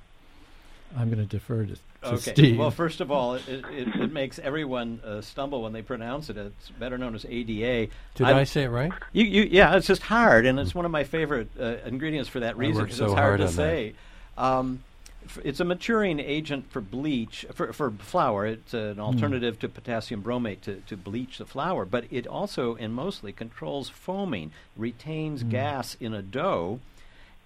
I'm 0.96 1.08
going 1.10 1.18
to 1.26 1.26
defer 1.26 1.64
to, 1.64 1.74
to 1.74 1.80
Okay. 2.04 2.32
Steve. 2.32 2.58
Well, 2.58 2.70
first 2.70 3.00
of 3.00 3.10
all, 3.10 3.34
it, 3.34 3.42
it, 3.48 3.88
it 3.96 4.12
makes 4.12 4.38
everyone 4.38 5.00
uh, 5.04 5.20
stumble 5.20 5.62
when 5.62 5.72
they 5.72 5.82
pronounce 5.82 6.28
it. 6.30 6.36
It's 6.36 6.68
better 6.70 6.98
known 6.98 7.14
as 7.14 7.24
ADA. 7.24 7.90
Did 8.14 8.26
I'm- 8.26 8.36
I 8.36 8.44
say 8.44 8.64
it 8.64 8.68
right? 8.68 8.92
You, 9.12 9.24
you, 9.24 9.42
yeah, 9.50 9.76
it's 9.76 9.86
just 9.86 10.02
hard, 10.02 10.44
and 10.46 10.58
it's 10.60 10.74
one 10.74 10.84
of 10.84 10.90
my 10.90 11.04
favorite 11.04 11.48
uh, 11.58 11.76
ingredients 11.86 12.28
for 12.28 12.40
that 12.40 12.56
reason 12.56 12.82
because 12.84 12.98
so 12.98 13.04
it's 13.06 13.14
hard, 13.14 13.40
hard 13.40 13.50
to 13.50 13.54
say. 13.56 13.94
Um, 14.36 14.82
f- 15.24 15.38
it's 15.44 15.60
a 15.60 15.64
maturing 15.64 16.18
agent 16.20 16.70
for 16.70 16.80
bleach 16.80 17.46
for, 17.54 17.72
for 17.72 17.90
flour. 17.90 18.46
It's 18.46 18.74
an 18.74 18.98
alternative 19.00 19.58
to 19.60 19.68
potassium 19.68 20.22
bromate 20.22 20.60
to, 20.62 20.82
to 20.88 20.96
bleach 20.96 21.38
the 21.38 21.46
flour, 21.46 21.84
but 21.84 22.04
it 22.10 22.26
also 22.26 22.74
and 22.76 22.92
mostly 22.94 23.32
controls 23.32 23.88
foaming, 23.88 24.50
retains 24.76 25.42
gas 25.44 25.96
in 26.00 26.12
a 26.14 26.22
dough, 26.22 26.80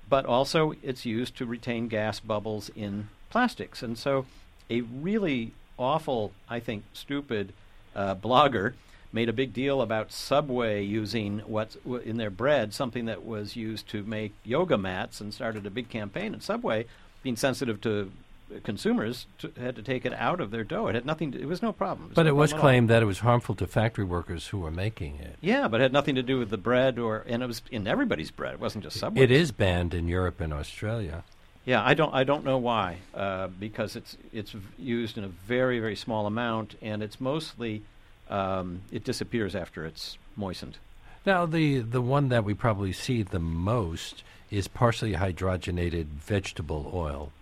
but 0.09 0.25
also 0.25 0.75
it's 0.83 1.05
used 1.05 1.37
to 1.37 1.47
retain 1.47 1.89
gas 1.89 2.21
bubbles 2.21 2.71
in 2.77 3.09
plastics. 3.31 3.83
And 3.83 3.99
so, 3.99 4.27
a 4.71 4.81
really 4.81 5.53
awful, 5.79 6.33
I 6.49 6.61
think, 6.61 6.85
stupid 6.93 7.53
uh, 7.95 8.15
blogger 8.15 8.75
made 9.13 9.29
a 9.29 9.33
big 9.33 9.53
deal 9.53 9.81
about 9.81 10.13
Subway 10.13 10.83
using 10.83 11.39
what's 11.41 11.77
in 12.05 12.17
their 12.17 12.31
bread, 12.31 12.75
something 12.75 13.07
that 13.07 13.25
was 13.25 13.57
used 13.57 13.89
to 13.89 14.03
make 14.03 14.33
yoga 14.45 14.77
mats, 14.77 15.21
and 15.21 15.33
started 15.33 15.65
a 15.65 15.71
big 15.71 15.89
campaign. 15.89 16.35
And 16.35 16.43
Subway, 16.43 16.87
being 17.23 17.37
sensitive 17.37 17.81
to 17.83 18.13
consumers, 18.63 19.27
t- 19.39 19.51
had 19.59 19.77
to 19.77 19.83
take 19.83 20.05
it 20.05 20.13
out 20.13 20.41
of 20.41 20.51
their 20.51 20.65
dough. 20.65 20.87
It 20.89 20.95
had 20.95 21.07
nothing. 21.07 21.33
To, 21.33 21.41
it 21.41 21.47
was 21.47 21.63
no 21.63 21.73
problem. 21.73 22.13
But 22.15 22.25
no 22.25 22.31
it 22.31 22.37
was 22.37 22.51
problem 22.51 22.59
at 22.59 22.59
all. 22.59 22.61
claimed 22.61 22.91
that 22.91 23.03
it 23.03 23.07
was 23.07 23.19
harmful 23.21 23.55
to 23.57 23.67
factory 23.67 24.05
workers 24.05 24.49
who 24.49 24.59
were 24.59 24.71
making 24.71 25.17
it. 25.17 25.37
Yeah, 25.41 25.69
but 25.69 25.81
it 25.81 25.85
had 25.85 25.93
nothing 25.93 26.15
to 26.15 26.23
do 26.23 26.39
with 26.39 26.51
the 26.51 26.59
bread, 26.59 26.99
or 26.99 27.25
and 27.27 27.43
it 27.43 27.47
was 27.47 27.63
in 27.71 27.87
everybody's 27.87 28.31
bread. 28.31 28.55
It 28.55 28.61
wasn't 28.61 28.85
just 28.85 28.99
Subway. 28.99 29.23
It 29.23 29.31
is 29.31 29.53
banned 29.53 29.95
in 29.95 30.09
Europe 30.09 30.41
and 30.41 30.53
Australia. 30.53 31.25
Yeah, 31.65 31.83
I 31.85 31.95
don't 31.95 32.15
I 32.15 32.25
don't 32.25 32.45
know 32.45 32.59
why 32.59 32.99
uh, 33.15 33.49
because 33.49 33.97
it's 33.97 34.17
it's 34.33 34.55
used 34.79 35.19
in 35.19 35.25
a 35.25 35.29
very 35.29 35.81
very 35.81 35.97
small 35.97 36.27
amount 36.27 36.77
and 36.81 37.03
it's 37.03 37.21
mostly 37.21 37.83
um, 38.29 38.83
it 38.93 39.05
disappears 39.05 39.55
after 39.55 39.85
it's 39.85 40.19
moistened. 40.37 40.79
Now, 41.25 41.45
the, 41.45 41.81
the 41.81 42.01
one 42.01 42.29
that 42.29 42.45
we 42.45 42.55
probably 42.55 42.93
see 42.93 43.23
the 43.23 43.41
most 43.41 44.23
is 44.51 44.69
partially 44.69 45.15
hydrogenated 45.15 46.07
vegetable 46.07 46.91
oil. 46.95 47.33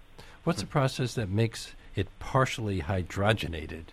What's 0.45 0.61
the 0.61 0.67
process 0.67 1.15
that 1.15 1.31
makes 1.31 1.73
it 1.97 2.07
partially 2.19 2.81
hydrogenated? 2.81 3.85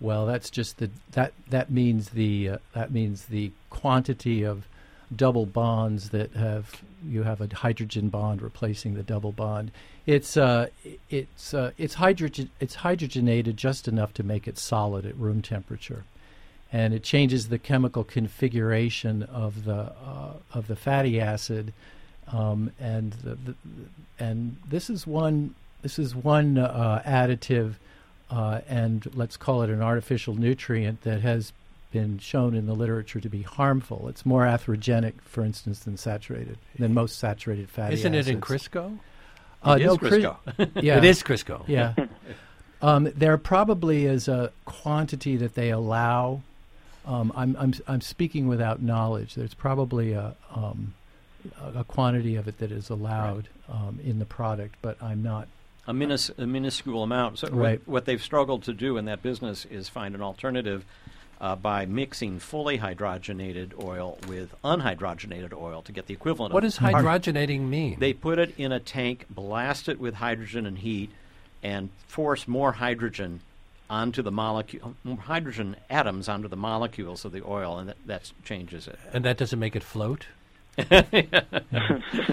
Well, 0.00 0.26
that's 0.26 0.50
just 0.50 0.78
the 0.78 0.90
that 1.12 1.32
that 1.50 1.70
means 1.70 2.10
the 2.10 2.50
uh, 2.50 2.58
that 2.72 2.92
means 2.92 3.26
the 3.26 3.50
quantity 3.68 4.44
of 4.44 4.68
double 5.14 5.46
bonds 5.46 6.10
that 6.10 6.32
have 6.32 6.82
you 7.04 7.24
have 7.24 7.40
a 7.40 7.48
hydrogen 7.52 8.08
bond 8.08 8.40
replacing 8.40 8.94
the 8.94 9.02
double 9.02 9.32
bond. 9.32 9.72
It's 10.06 10.36
uh 10.36 10.68
it's 11.10 11.52
uh, 11.52 11.72
it's 11.76 11.94
hydrogen 11.94 12.50
it's 12.60 12.76
hydrogenated 12.76 13.56
just 13.56 13.88
enough 13.88 14.14
to 14.14 14.22
make 14.22 14.46
it 14.46 14.58
solid 14.58 15.04
at 15.04 15.16
room 15.16 15.42
temperature, 15.42 16.04
and 16.72 16.94
it 16.94 17.02
changes 17.02 17.48
the 17.48 17.58
chemical 17.58 18.04
configuration 18.04 19.24
of 19.24 19.64
the 19.64 19.92
uh, 20.06 20.34
of 20.54 20.68
the 20.68 20.76
fatty 20.76 21.20
acid, 21.20 21.72
um, 22.32 22.70
and 22.80 23.12
the, 23.14 23.34
the 23.36 23.54
and 24.18 24.56
this 24.68 24.90
is 24.90 25.06
one 25.06 25.54
this 25.82 25.98
is 25.98 26.14
one 26.14 26.58
uh, 26.58 27.02
additive 27.06 27.74
uh, 28.30 28.60
and 28.68 29.06
let's 29.14 29.36
call 29.36 29.62
it 29.62 29.70
an 29.70 29.80
artificial 29.82 30.34
nutrient 30.34 31.02
that 31.02 31.20
has 31.22 31.52
been 31.92 32.18
shown 32.18 32.54
in 32.54 32.66
the 32.66 32.74
literature 32.74 33.18
to 33.20 33.28
be 33.30 33.40
harmful. 33.42 34.08
It's 34.08 34.26
more 34.26 34.42
atherogenic, 34.42 35.14
for 35.22 35.42
instance, 35.42 35.78
than 35.80 35.96
saturated 35.96 36.58
than 36.78 36.92
most 36.92 37.18
saturated 37.18 37.70
fatty 37.70 37.94
Isn't 37.94 38.14
acids. 38.14 38.28
it 38.28 38.32
in 38.34 38.40
Crisco? 38.42 38.98
Uh, 39.62 39.76
It 39.78 39.82
is 39.82 39.86
no, 39.86 39.96
Cri- 39.96 40.10
Crisco. 40.10 40.36
yeah, 40.82 40.98
It 40.98 41.04
is 41.04 41.22
Crisco. 41.22 41.64
Yeah. 41.66 41.94
um, 42.82 43.10
there 43.16 43.38
probably 43.38 44.04
is 44.04 44.28
a 44.28 44.52
quantity 44.66 45.36
that 45.38 45.54
they 45.54 45.70
allow. 45.70 46.42
Um, 47.06 47.32
I'm, 47.34 47.56
I'm, 47.58 47.72
I'm 47.86 48.00
speaking 48.02 48.48
without 48.48 48.82
knowledge. 48.82 49.34
There's 49.34 49.54
probably 49.54 50.12
a, 50.12 50.36
um, 50.54 50.92
a 51.74 51.80
a 51.80 51.84
quantity 51.84 52.36
of 52.36 52.48
it 52.48 52.58
that 52.58 52.70
is 52.72 52.90
allowed 52.90 53.48
um, 53.68 53.98
in 54.04 54.18
the 54.18 54.24
product, 54.24 54.74
but 54.82 55.00
I'm 55.02 55.22
not. 55.22 55.48
a, 55.86 55.92
minis- 55.92 56.36
a 56.38 56.46
minuscule 56.46 57.02
amount. 57.02 57.38
So 57.38 57.48
Right. 57.48 57.80
what, 57.86 57.88
what 57.88 58.04
they've 58.04 58.22
struggled 58.22 58.62
to 58.64 58.72
do 58.72 58.96
in 58.98 59.04
that 59.06 59.22
business 59.22 59.64
is 59.64 59.88
find 59.88 60.14
an 60.14 60.20
alternative 60.22 60.84
uh, 61.40 61.54
by 61.56 61.86
mixing 61.86 62.40
fully 62.40 62.78
hydrogenated 62.78 63.72
oil 63.82 64.18
with 64.28 64.54
unhydrogenated 64.64 65.52
oil 65.52 65.82
to 65.82 65.92
get 65.92 66.06
the 66.06 66.14
equivalent. 66.14 66.52
What 66.52 66.64
of 66.64 66.70
does 66.72 66.78
hydrogenating 66.78 67.60
mean? 67.68 67.96
They 68.00 68.12
put 68.12 68.38
it 68.38 68.52
in 68.58 68.72
a 68.72 68.80
tank, 68.80 69.26
blast 69.30 69.88
it 69.88 70.00
with 70.00 70.14
hydrogen 70.14 70.66
and 70.66 70.78
heat, 70.78 71.10
and 71.62 71.90
force 72.08 72.48
more 72.48 72.72
hydrogen 72.72 73.40
onto 73.88 74.20
the 74.20 74.32
molecule, 74.32 74.94
hydrogen 75.20 75.76
atoms 75.88 76.28
onto 76.28 76.48
the 76.48 76.56
molecules 76.56 77.24
of 77.24 77.32
the 77.32 77.42
oil, 77.46 77.78
and 77.78 77.88
that, 77.88 77.96
that 78.06 78.32
changes 78.44 78.86
it. 78.86 78.98
and 79.12 79.24
that 79.24 79.38
doesn't 79.38 79.58
make 79.58 79.74
it 79.76 79.82
float? 79.82 80.26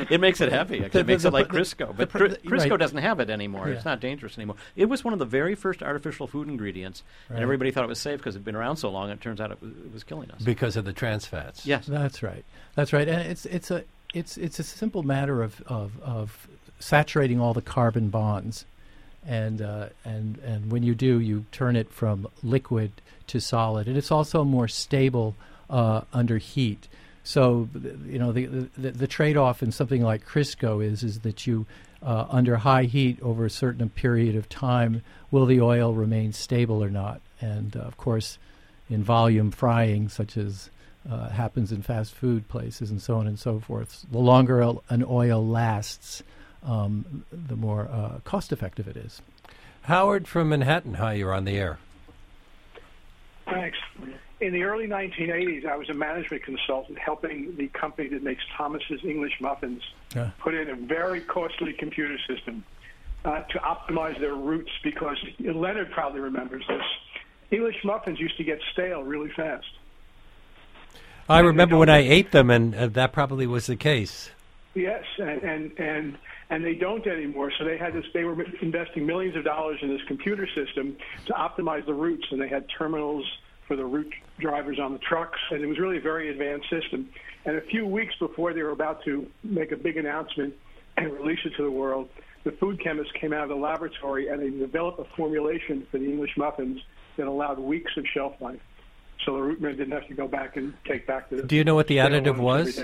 It 0.10 0.20
makes 0.22 0.40
it 0.42 0.52
heavy. 0.52 0.84
Actually. 0.84 0.90
The- 0.90 1.00
it 1.00 1.08
makes 1.08 1.24
the- 1.24 1.30
it 1.30 1.34
like 1.34 1.48
the- 1.52 1.58
Crisco, 1.60 1.96
but 1.96 2.12
the- 2.12 2.20
the- 2.30 2.38
Crisco 2.38 2.72
right. 2.72 2.80
doesn't 2.80 2.98
have 3.00 3.20
it 3.20 3.30
anymore. 3.30 3.70
It's 3.70 3.86
not 3.86 4.00
dangerous 4.00 4.38
anymore. 4.38 4.56
It 4.76 4.86
was 4.86 5.04
one 5.04 5.14
of 5.14 5.20
the 5.20 5.26
very 5.26 5.56
first 5.56 5.82
artificial 5.82 6.28
food 6.28 6.48
ingredients, 6.48 7.04
Right. 7.30 7.36
and 7.36 7.44
everybody 7.44 7.72
thought 7.72 7.84
it 7.84 7.88
was 7.90 8.00
safe 8.00 8.20
because 8.20 8.36
it 8.36 8.40
had 8.40 8.46
been 8.46 8.56
around 8.56 8.78
so 8.78 8.90
long. 8.90 9.10
And 9.10 9.20
it 9.20 9.24
turns 9.24 9.42
out 9.42 9.52
it 9.52 9.62
was, 9.62 9.72
it 9.72 9.94
was 9.94 10.04
killing 10.04 10.30
us. 10.32 10.42
Because 10.42 10.76
of 10.78 10.86
the 10.86 10.94
trans 10.94 11.26
fats. 11.26 11.66
yes. 11.66 11.86
That's 11.88 12.22
right. 12.24 12.46
That's 12.76 12.94
right. 12.94 13.08
And 13.08 13.22
it's 13.22 13.46
it's 13.46 13.72
a 13.72 13.84
it's 14.14 14.38
it's 14.38 14.60
a 14.60 14.64
simple 14.64 15.04
matter 15.04 15.42
of 15.42 15.62
of, 15.68 16.00
of 16.02 16.48
saturating 16.80 17.40
all 17.40 17.54
the 17.54 17.62
carbon 17.62 18.10
bonds, 18.10 18.66
and 19.26 19.62
uh, 19.62 19.88
and 20.04 20.38
and 20.40 20.72
when 20.72 20.84
you 20.84 20.94
do, 20.96 21.20
you 21.20 21.46
turn 21.52 21.76
it 21.76 21.92
from 21.92 22.28
liquid 22.44 22.92
to 23.28 23.40
solid, 23.40 23.88
and 23.88 23.98
it's 23.98 24.12
also 24.12 24.44
more 24.44 24.68
stable 24.68 25.36
uh, 25.70 26.02
under 26.14 26.38
heat. 26.38 26.88
So 27.26 27.68
you 28.06 28.20
know 28.20 28.32
the 28.32 28.46
the, 28.78 28.92
the 28.92 29.08
trade 29.08 29.36
off 29.36 29.64
in 29.64 29.72
something 29.72 30.04
like 30.04 30.26
Crisco 30.26 30.86
is 30.86 31.04
is 31.04 31.22
that 31.22 31.48
you 31.48 31.66
uh, 32.04 32.28
under 32.30 32.56
high 32.58 32.84
heat 32.84 33.20
over 33.22 33.46
a 33.46 33.50
certain 33.50 33.90
period 33.90 34.36
of 34.36 34.48
time 34.48 35.02
will 35.32 35.48
the 35.48 35.60
oil 35.60 35.94
remain 35.94 36.32
stable 36.34 36.84
or 36.84 36.90
not, 36.92 37.20
and 37.42 37.76
uh, 37.76 37.80
of 37.80 37.98
course 37.98 38.38
in 38.92 39.04
volume 39.04 39.50
frying 39.50 40.08
such 40.08 40.38
as 40.38 40.70
uh, 41.10 41.30
happens 41.30 41.72
in 41.72 41.82
fast 41.82 42.14
food 42.14 42.48
places 42.48 42.92
and 42.92 43.02
so 43.02 43.18
on 43.18 43.26
and 43.26 43.40
so 43.40 43.60
forth. 43.60 44.06
The 44.12 44.20
longer 44.20 44.62
el- 44.62 44.84
an 44.90 45.04
oil 45.08 45.46
lasts, 45.46 46.22
um, 46.64 47.26
the 47.32 47.56
more 47.56 47.90
uh, 47.92 48.20
cost 48.24 48.52
effective 48.52 48.88
it 48.88 48.98
is. 48.98 49.20
Howard 49.82 50.28
from 50.28 50.50
Manhattan. 50.50 50.96
Hi, 50.96 51.14
you're 51.14 51.34
on 51.34 51.46
the 51.46 51.58
air. 51.58 51.80
Thanks. 53.46 53.78
In 54.46 54.54
the 54.54 54.62
early 54.62 54.86
1980s, 54.86 55.66
I 55.66 55.76
was 55.76 55.90
a 55.90 55.96
management 55.96 56.44
consultant 56.44 57.00
helping 57.00 57.56
the 57.58 57.68
company 57.70 58.10
that 58.10 58.22
makes 58.22 58.44
Thomas's 58.56 59.04
English 59.04 59.42
muffins 59.42 59.82
Yeah. 60.16 60.30
put 60.38 60.54
in 60.54 60.70
a 60.70 60.76
very 60.76 61.22
costly 61.22 61.74
computer 61.74 62.16
system 62.28 62.64
uh, 63.26 63.42
to 63.42 63.58
optimize 63.58 64.20
their 64.20 64.36
routes 64.36 64.70
because 64.84 65.18
Leonard 65.40 65.90
probably 65.90 66.20
remembers 66.20 66.64
this. 66.68 66.84
English 67.50 67.84
muffins 67.84 68.20
used 68.20 68.38
to 68.38 68.44
get 68.44 68.60
stale 68.72 69.02
really 69.02 69.32
fast. 69.32 69.66
I 71.28 71.40
remember 71.40 71.76
when 71.76 71.90
I 71.90 71.98
ate 72.08 72.30
them, 72.30 72.52
and 72.52 72.76
uh, 72.76 72.86
that 72.90 73.14
probably 73.14 73.48
was 73.48 73.66
the 73.66 73.76
case. 73.76 74.30
Yes, 74.76 75.06
and, 75.18 75.42
and 75.42 75.80
and 75.80 76.18
and 76.52 76.64
they 76.64 76.76
don't 76.76 77.08
anymore. 77.08 77.52
So 77.58 77.64
they 77.64 77.78
had 77.78 77.94
this. 77.94 78.06
They 78.14 78.26
were 78.26 78.40
investing 78.62 79.08
millions 79.08 79.36
of 79.36 79.44
dollars 79.44 79.80
in 79.82 79.90
this 79.90 80.04
computer 80.08 80.48
system 80.54 80.98
to 81.26 81.34
optimize 81.34 81.84
the 81.88 81.96
routes, 81.96 82.28
and 82.30 82.40
they 82.40 82.50
had 82.50 82.66
terminals 82.70 83.26
for 83.68 83.76
the 83.76 83.86
route 83.86 84.14
drivers 84.40 84.80
on 84.80 84.94
the 84.94 85.00
trucks, 85.00 85.40
and 85.52 85.62
it 85.62 85.66
was 85.66 85.80
really 85.80 85.98
a 85.98 86.02
very 86.02 86.30
advanced 86.30 86.70
system. 86.70 87.10
And 87.46 87.58
a 87.58 87.62
few 87.62 87.86
weeks 87.86 88.14
before 88.20 88.54
they 88.54 88.64
were 88.64 88.72
about 88.72 89.04
to 89.06 89.28
make 89.44 89.72
a 89.72 89.78
big 89.78 89.98
announcement 89.98 90.54
and 90.98 91.12
release 91.14 91.40
it 91.46 91.54
to 91.58 91.64
the 91.64 91.72
world, 91.72 92.10
the 92.44 92.52
food 92.54 92.82
chemists 92.82 93.12
came 93.20 93.34
out 93.34 93.44
of 93.44 93.50
the 93.50 93.56
laboratory 93.56 94.28
and 94.28 94.42
they 94.42 94.50
developed 94.50 95.00
a 95.00 95.06
formulation 95.16 95.86
for 95.92 95.98
the 95.98 96.06
English 96.06 96.32
muffins 96.38 96.80
that 97.18 97.28
allowed 97.28 97.60
weeks 97.60 97.92
of 97.98 98.06
shelf 98.14 98.34
life. 98.40 98.60
So 99.26 99.34
the 99.34 99.40
rootmen 99.40 99.78
didn't 99.78 99.92
have 99.92 100.08
to 100.08 100.14
go 100.14 100.28
back 100.28 100.56
and 100.58 100.74
take 100.86 101.08
back 101.08 101.30
the. 101.30 101.42
Do 101.42 101.56
you 101.56 101.64
know 101.64 101.76
what 101.76 101.88
the 101.88 101.98
additive 101.98 102.38
was? 102.38 102.80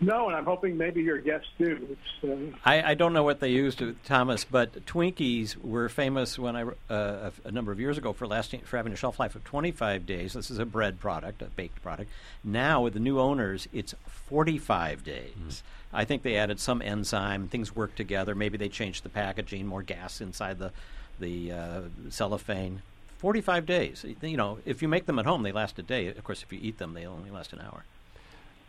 Day. 0.00 0.06
No, 0.06 0.28
and 0.28 0.36
I'm 0.36 0.44
hoping 0.44 0.76
maybe 0.76 1.02
your 1.02 1.18
guests 1.18 1.48
do. 1.58 1.96
Uh, 2.22 2.56
I, 2.64 2.90
I 2.90 2.94
don't 2.94 3.12
know 3.12 3.22
what 3.22 3.40
they 3.40 3.50
used, 3.50 3.82
Thomas, 4.04 4.44
but 4.44 4.86
Twinkies 4.86 5.56
were 5.56 5.88
famous 5.88 6.38
when 6.38 6.56
I 6.56 6.64
uh, 6.92 7.30
a 7.44 7.50
number 7.50 7.72
of 7.72 7.80
years 7.80 7.98
ago 7.98 8.12
for 8.12 8.26
lasting 8.26 8.60
for 8.60 8.76
having 8.76 8.92
a 8.92 8.96
shelf 8.96 9.18
life 9.18 9.34
of 9.34 9.44
25 9.44 10.06
days. 10.06 10.32
This 10.32 10.50
is 10.50 10.58
a 10.58 10.66
bread 10.66 11.00
product, 11.00 11.42
a 11.42 11.46
baked 11.46 11.82
product. 11.82 12.10
Now 12.44 12.82
with 12.82 12.94
the 12.94 13.00
new 13.00 13.18
owners, 13.18 13.68
it's 13.72 13.94
45 14.06 15.04
days. 15.04 15.62
I 15.92 16.04
think 16.04 16.22
they 16.22 16.36
added 16.36 16.60
some 16.60 16.82
enzyme. 16.82 17.48
Things 17.48 17.74
work 17.74 17.94
together. 17.94 18.34
Maybe 18.34 18.58
they 18.58 18.68
changed 18.68 19.04
the 19.04 19.08
packaging, 19.08 19.66
more 19.66 19.82
gas 19.82 20.20
inside 20.20 20.58
the 20.58 20.72
the 21.18 21.52
uh, 21.52 21.80
cellophane. 22.10 22.82
45 23.18 23.66
days. 23.66 24.04
You 24.22 24.36
know, 24.36 24.58
if 24.64 24.80
you 24.80 24.86
make 24.86 25.06
them 25.06 25.18
at 25.18 25.26
home, 25.26 25.42
they 25.42 25.50
last 25.50 25.78
a 25.78 25.82
day. 25.82 26.06
Of 26.06 26.22
course, 26.22 26.44
if 26.44 26.52
you 26.52 26.60
eat 26.62 26.78
them, 26.78 26.94
they 26.94 27.04
only 27.04 27.30
last 27.30 27.52
an 27.52 27.60
hour. 27.60 27.84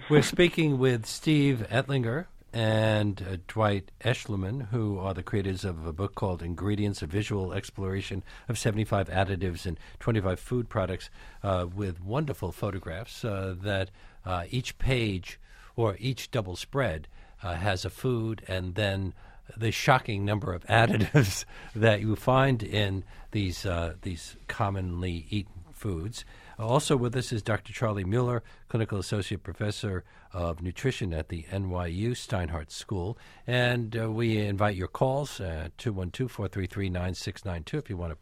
We're 0.07 0.23
speaking 0.23 0.79
with 0.79 1.05
Steve 1.05 1.67
Ettlinger 1.69 2.25
and 2.51 3.21
uh, 3.21 3.37
Dwight 3.47 3.91
Eschliman, 4.03 4.69
who 4.69 4.97
are 4.97 5.13
the 5.13 5.21
creators 5.21 5.63
of 5.63 5.85
a 5.85 5.93
book 5.93 6.15
called 6.15 6.41
Ingredients, 6.41 7.01
a 7.01 7.05
Visual 7.05 7.53
Exploration 7.53 8.23
of 8.47 8.57
75 8.57 9.07
Additives 9.09 9.65
and 9.65 9.79
25 9.99 10.39
Food 10.39 10.69
Products, 10.69 11.11
uh, 11.43 11.67
with 11.75 12.01
wonderful 12.01 12.51
photographs 12.51 13.23
uh, 13.23 13.55
that 13.61 13.91
uh, 14.25 14.45
each 14.49 14.79
page 14.79 15.39
or 15.75 15.95
each 15.99 16.31
double 16.31 16.55
spread 16.55 17.07
uh, 17.43 17.53
has 17.55 17.85
a 17.85 17.89
food 17.89 18.43
and 18.47 18.75
then 18.75 19.13
the 19.55 19.71
shocking 19.71 20.25
number 20.25 20.53
of 20.53 20.65
additives 20.67 21.45
that 21.75 22.01
you 22.01 22.15
find 22.15 22.63
in 22.63 23.03
these 23.31 23.65
uh, 23.65 23.93
these 24.01 24.35
commonly 24.47 25.27
eaten 25.29 25.53
foods. 25.71 26.25
Also 26.59 26.97
with 26.97 27.15
us 27.15 27.31
is 27.31 27.41
Dr. 27.41 27.71
Charlie 27.71 28.03
Mueller, 28.03 28.43
clinical 28.67 28.99
associate 28.99 29.43
professor 29.43 30.03
of 30.33 30.61
nutrition 30.61 31.13
at 31.13 31.29
the 31.29 31.43
NYU 31.43 32.11
Steinhardt 32.11 32.69
School, 32.69 33.17
and 33.47 33.97
uh, 33.97 34.11
we 34.11 34.37
invite 34.39 34.75
your 34.75 34.89
calls 34.89 35.39
uh, 35.39 35.69
212-433-9692 35.77 37.73
if 37.75 37.89
you 37.89 37.95
want 37.95 38.11
to 38.11 38.17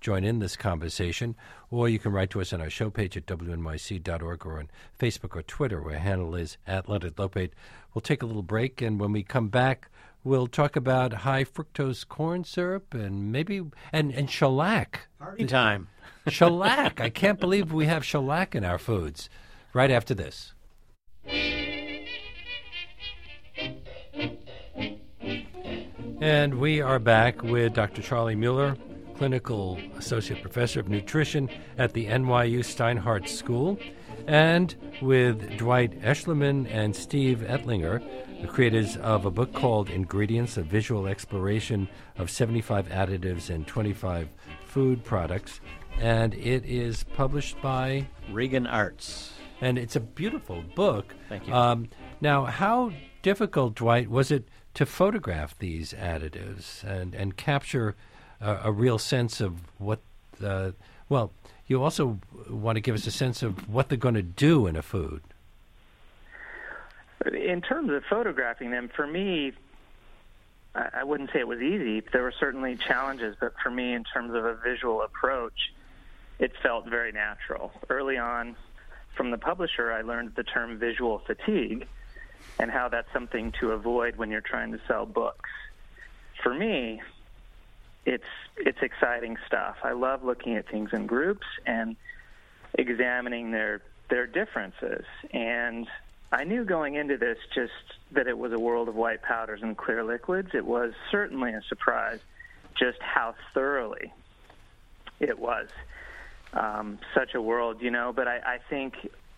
join 0.00 0.22
in 0.22 0.38
this 0.38 0.54
conversation, 0.56 1.34
or 1.68 1.88
you 1.88 1.98
can 1.98 2.12
write 2.12 2.30
to 2.30 2.40
us 2.40 2.52
on 2.52 2.60
our 2.60 2.70
show 2.70 2.90
page 2.90 3.16
at 3.16 3.26
wnyc.org 3.26 4.46
or 4.46 4.60
on 4.60 4.70
Facebook 4.98 5.34
or 5.34 5.42
Twitter, 5.42 5.82
where 5.82 5.98
handle 5.98 6.36
is 6.36 6.58
at 6.68 6.88
Leonard 6.88 7.16
Lopate. 7.16 7.50
We'll 7.92 8.02
take 8.02 8.22
a 8.22 8.26
little 8.26 8.44
break, 8.44 8.80
and 8.80 9.00
when 9.00 9.10
we 9.10 9.24
come 9.24 9.48
back, 9.48 9.90
we'll 10.22 10.46
talk 10.46 10.76
about 10.76 11.12
high 11.12 11.42
fructose 11.42 12.06
corn 12.06 12.44
syrup 12.44 12.94
and 12.94 13.32
maybe 13.32 13.62
and 13.92 14.12
and 14.12 14.30
shellac. 14.30 15.08
Party 15.18 15.44
time. 15.44 15.88
Shellac. 16.28 17.00
I 17.00 17.10
can't 17.10 17.40
believe 17.40 17.72
we 17.72 17.86
have 17.86 18.04
shellac 18.04 18.54
in 18.54 18.64
our 18.64 18.78
foods. 18.78 19.28
Right 19.72 19.90
after 19.90 20.14
this. 20.14 20.52
And 26.20 26.58
we 26.58 26.82
are 26.82 26.98
back 26.98 27.42
with 27.42 27.72
Dr. 27.72 28.02
Charlie 28.02 28.34
Mueller, 28.34 28.76
clinical 29.16 29.78
associate 29.96 30.42
professor 30.42 30.80
of 30.80 30.88
nutrition 30.88 31.48
at 31.78 31.94
the 31.94 32.06
NYU 32.06 32.58
Steinhardt 32.58 33.26
School, 33.28 33.78
and 34.26 34.74
with 35.00 35.56
Dwight 35.56 35.98
Eschliman 36.02 36.66
and 36.70 36.94
Steve 36.94 37.38
Ettlinger, 37.38 38.02
the 38.42 38.48
creators 38.48 38.96
of 38.98 39.24
a 39.24 39.30
book 39.30 39.52
called 39.52 39.88
Ingredients, 39.88 40.56
a 40.56 40.62
visual 40.62 41.06
exploration 41.06 41.88
of 42.18 42.30
75 42.30 42.88
additives 42.88 43.48
and 43.48 43.66
25 43.66 44.28
food 44.66 45.04
products. 45.04 45.60
And 45.98 46.34
it 46.34 46.64
is 46.64 47.04
published 47.04 47.60
by, 47.60 48.06
Regan 48.30 48.66
Arts. 48.66 49.32
and 49.60 49.78
it's 49.78 49.96
a 49.96 50.00
beautiful 50.00 50.62
book. 50.74 51.14
Thank 51.28 51.46
you. 51.46 51.54
Um, 51.54 51.88
now, 52.20 52.44
how 52.46 52.92
difficult, 53.22 53.74
Dwight, 53.74 54.08
was 54.08 54.30
it 54.30 54.48
to 54.74 54.86
photograph 54.86 55.58
these 55.58 55.92
additives 55.92 56.82
and, 56.84 57.14
and 57.14 57.36
capture 57.36 57.96
a, 58.40 58.60
a 58.64 58.72
real 58.72 58.98
sense 58.98 59.40
of 59.40 59.54
what, 59.78 60.00
uh, 60.42 60.70
well, 61.08 61.32
you 61.66 61.82
also 61.82 62.18
want 62.48 62.76
to 62.76 62.80
give 62.80 62.94
us 62.94 63.06
a 63.06 63.10
sense 63.10 63.42
of 63.42 63.68
what 63.68 63.88
they're 63.88 63.98
going 63.98 64.14
to 64.14 64.22
do 64.22 64.66
in 64.66 64.76
a 64.76 64.82
food. 64.82 65.22
In 67.26 67.60
terms 67.60 67.90
of 67.90 68.02
photographing 68.08 68.70
them, 68.70 68.88
for 68.94 69.06
me, 69.06 69.52
I 70.74 70.88
I 71.00 71.04
wouldn't 71.04 71.30
say 71.32 71.40
it 71.40 71.48
was 71.48 71.60
easy. 71.60 72.00
There 72.12 72.22
were 72.22 72.32
certainly 72.38 72.76
challenges, 72.76 73.36
but 73.38 73.52
for 73.62 73.70
me, 73.70 73.92
in 73.92 74.04
terms 74.04 74.32
of 74.34 74.44
a 74.44 74.54
visual 74.54 75.02
approach, 75.02 75.72
it 76.40 76.52
felt 76.62 76.88
very 76.88 77.12
natural. 77.12 77.70
Early 77.88 78.16
on, 78.16 78.56
from 79.14 79.30
the 79.30 79.38
publisher, 79.38 79.92
I 79.92 80.00
learned 80.00 80.32
the 80.34 80.42
term 80.42 80.78
visual 80.78 81.18
fatigue 81.26 81.86
and 82.58 82.70
how 82.70 82.88
that's 82.88 83.12
something 83.12 83.52
to 83.60 83.72
avoid 83.72 84.16
when 84.16 84.30
you're 84.30 84.40
trying 84.40 84.72
to 84.72 84.80
sell 84.88 85.04
books. 85.04 85.50
For 86.42 86.54
me, 86.54 87.02
it's 88.06 88.24
it's 88.56 88.80
exciting 88.80 89.36
stuff. 89.46 89.76
I 89.84 89.92
love 89.92 90.24
looking 90.24 90.56
at 90.56 90.66
things 90.68 90.90
in 90.94 91.06
groups 91.06 91.46
and 91.66 91.96
examining 92.74 93.50
their 93.50 93.82
their 94.08 94.26
differences. 94.26 95.04
And 95.32 95.86
I 96.32 96.44
knew 96.44 96.64
going 96.64 96.94
into 96.94 97.18
this 97.18 97.36
just 97.54 97.72
that 98.12 98.26
it 98.26 98.38
was 98.38 98.52
a 98.52 98.58
world 98.58 98.88
of 98.88 98.94
white 98.94 99.20
powders 99.22 99.60
and 99.62 99.76
clear 99.76 100.02
liquids. 100.02 100.50
It 100.54 100.64
was 100.64 100.94
certainly 101.10 101.52
a 101.52 101.60
surprise 101.68 102.20
just 102.78 103.02
how 103.02 103.34
thoroughly 103.52 104.12
it 105.18 105.38
was 105.38 105.68
um, 106.52 106.98
such 107.14 107.34
a 107.34 107.40
world, 107.40 107.80
you 107.80 107.90
know. 107.90 108.12
But 108.14 108.28
I, 108.28 108.38
I 108.38 108.58
think 108.68 108.94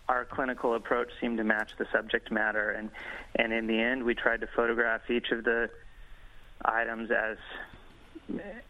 our 0.09 0.25
clinical 0.25 0.75
approach 0.75 1.09
seemed 1.21 1.37
to 1.37 1.43
match 1.43 1.71
the 1.77 1.85
subject 1.91 2.31
matter, 2.31 2.71
and 2.71 2.89
and 3.35 3.53
in 3.53 3.67
the 3.67 3.79
end, 3.79 4.03
we 4.03 4.15
tried 4.15 4.41
to 4.41 4.47
photograph 4.47 5.09
each 5.09 5.31
of 5.31 5.43
the 5.43 5.69
items 6.65 7.11
as 7.11 7.37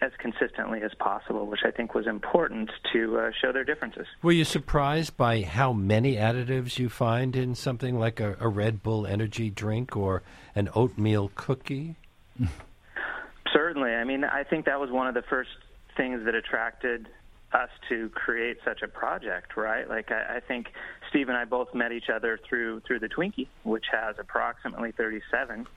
as 0.01 0.12
consistently 0.17 0.82
as 0.82 0.93
possible, 0.95 1.45
which 1.45 1.62
I 1.63 1.71
think 1.71 1.93
was 1.93 2.08
important 2.08 2.71
to 2.91 3.19
uh, 3.19 3.32
show 3.39 3.51
their 3.51 3.63
differences. 3.63 4.08
Were 4.21 4.32
you 4.32 4.45
surprised 4.45 5.15
by 5.15 5.43
how 5.43 5.73
many 5.73 6.15
additives 6.15 6.79
you 6.79 6.89
find 6.89 7.36
in 7.36 7.56
something 7.56 7.99
like 7.99 8.19
a, 8.19 8.36
a 8.39 8.47
Red 8.47 8.82
Bull 8.82 9.06
energy 9.06 9.49
drink 9.49 9.95
or 9.95 10.23
an 10.56 10.69
oatmeal 10.73 11.32
cookie? 11.36 11.95
Certainly. 13.53 13.91
I 13.91 14.03
mean, 14.03 14.23
I 14.23 14.43
think 14.43 14.65
that 14.65 14.79
was 14.79 14.89
one 14.89 15.08
of 15.08 15.13
the 15.13 15.21
first 15.21 15.51
things 15.95 16.25
that 16.25 16.34
attracted 16.34 17.08
us 17.54 17.70
to 17.89 18.10
create 18.10 18.58
such 18.66 18.82
a 18.82 18.88
project, 18.88 19.56
right? 19.56 19.88
Like, 19.88 20.12
I, 20.12 20.38
I 20.38 20.39
think 20.39 20.72
Steve 21.10 21.30
and 21.30 21.38
I 21.38 21.46
both 21.46 21.74
met 21.74 21.92
each 21.92 22.10
other 22.10 22.39
through 22.48 22.82
through 22.82 23.00
the 23.00 23.10
Twinkie, 23.10 23.48
which 23.63 23.86
has 23.92 24.16
approximately 24.18 24.92
37 24.92 25.68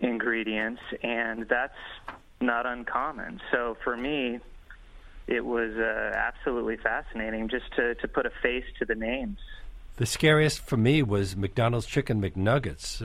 ingredients, 0.00 0.82
and 1.02 1.48
that's 1.48 1.72
not 2.40 2.66
uncommon. 2.66 3.40
So 3.50 3.76
for 3.82 3.96
me, 3.96 4.40
it 5.26 5.44
was 5.44 5.74
uh, 5.76 6.12
absolutely 6.14 6.76
fascinating 6.76 7.48
just 7.48 7.72
to 7.76 7.94
to 7.96 8.08
put 8.08 8.26
a 8.26 8.30
face 8.42 8.64
to 8.78 8.84
the 8.84 8.94
names. 8.94 9.38
The 9.96 10.06
scariest 10.06 10.60
for 10.60 10.76
me 10.76 11.02
was 11.02 11.36
McDonald's 11.36 11.86
Chicken 11.86 12.20
McNuggets, 12.20 13.00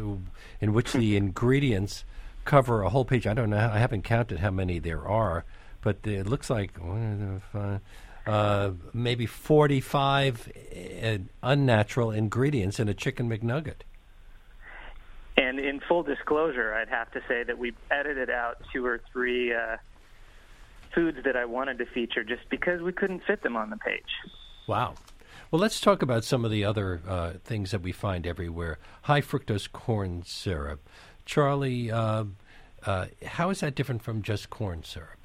in 0.59 0.73
which 0.73 0.91
the 0.91 1.15
ingredients 1.17 2.03
cover 2.45 2.81
a 2.81 2.89
whole 2.89 3.05
page. 3.05 3.27
I 3.27 3.35
don't 3.35 3.51
know. 3.51 3.69
I 3.71 3.77
haven't 3.77 4.01
counted 4.01 4.39
how 4.39 4.49
many 4.49 4.79
there 4.79 5.07
are, 5.07 5.45
but 5.81 5.97
it 6.05 6.27
looks 6.27 6.49
like 6.49 6.71
uh, 7.53 7.79
uh, 8.25 8.71
maybe 8.93 9.25
forty-five 9.25 10.51
uh, 11.03 11.17
unnatural 11.41 12.11
ingredients 12.11 12.79
in 12.79 12.87
a 12.87 12.93
chicken 12.93 13.29
McNugget. 13.29 13.81
And 15.37 15.59
in 15.59 15.79
full 15.79 16.03
disclosure, 16.03 16.73
I'd 16.73 16.89
have 16.89 17.11
to 17.11 17.21
say 17.27 17.43
that 17.43 17.57
we 17.57 17.73
edited 17.89 18.29
out 18.29 18.57
two 18.73 18.85
or 18.85 18.99
three 19.11 19.53
uh, 19.53 19.77
foods 20.93 21.19
that 21.23 21.37
I 21.37 21.45
wanted 21.45 21.77
to 21.77 21.85
feature 21.85 22.23
just 22.23 22.49
because 22.49 22.81
we 22.81 22.91
couldn't 22.91 23.23
fit 23.25 23.41
them 23.41 23.55
on 23.55 23.69
the 23.69 23.77
page. 23.77 24.11
Wow. 24.67 24.95
Well, 25.49 25.61
let's 25.61 25.79
talk 25.79 26.01
about 26.01 26.25
some 26.25 26.43
of 26.43 26.51
the 26.51 26.65
other 26.65 27.01
uh, 27.07 27.33
things 27.43 27.71
that 27.71 27.81
we 27.81 27.91
find 27.91 28.27
everywhere. 28.27 28.79
High 29.03 29.21
fructose 29.21 29.71
corn 29.71 30.23
syrup. 30.25 30.87
Charlie, 31.25 31.89
uh, 31.89 32.25
uh, 32.85 33.05
how 33.25 33.49
is 33.49 33.61
that 33.61 33.75
different 33.75 34.01
from 34.01 34.21
just 34.21 34.49
corn 34.49 34.83
syrup? 34.83 35.18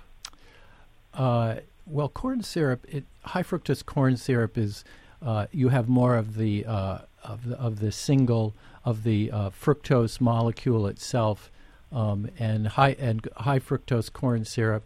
Uh, 1.14 1.56
well, 1.86 2.08
corn 2.08 2.42
syrup, 2.42 2.86
it, 2.88 3.04
high 3.22 3.42
fructose 3.42 3.84
corn 3.84 4.16
syrup 4.16 4.58
is 4.58 4.84
uh, 5.22 5.46
you 5.52 5.68
have 5.68 5.88
more 5.88 6.16
of 6.16 6.36
the 6.36 6.64
uh, 6.66 6.98
of 7.22 7.48
the 7.48 7.56
of 7.56 7.80
the 7.80 7.92
single 7.92 8.54
of 8.84 9.02
the 9.02 9.28
fructose 9.28 10.20
molecule 10.20 10.86
itself, 10.86 11.50
um, 11.92 12.28
and 12.38 12.68
high 12.68 12.96
and 12.98 13.26
high 13.36 13.58
fructose 13.58 14.12
corn 14.12 14.44
syrup 14.44 14.84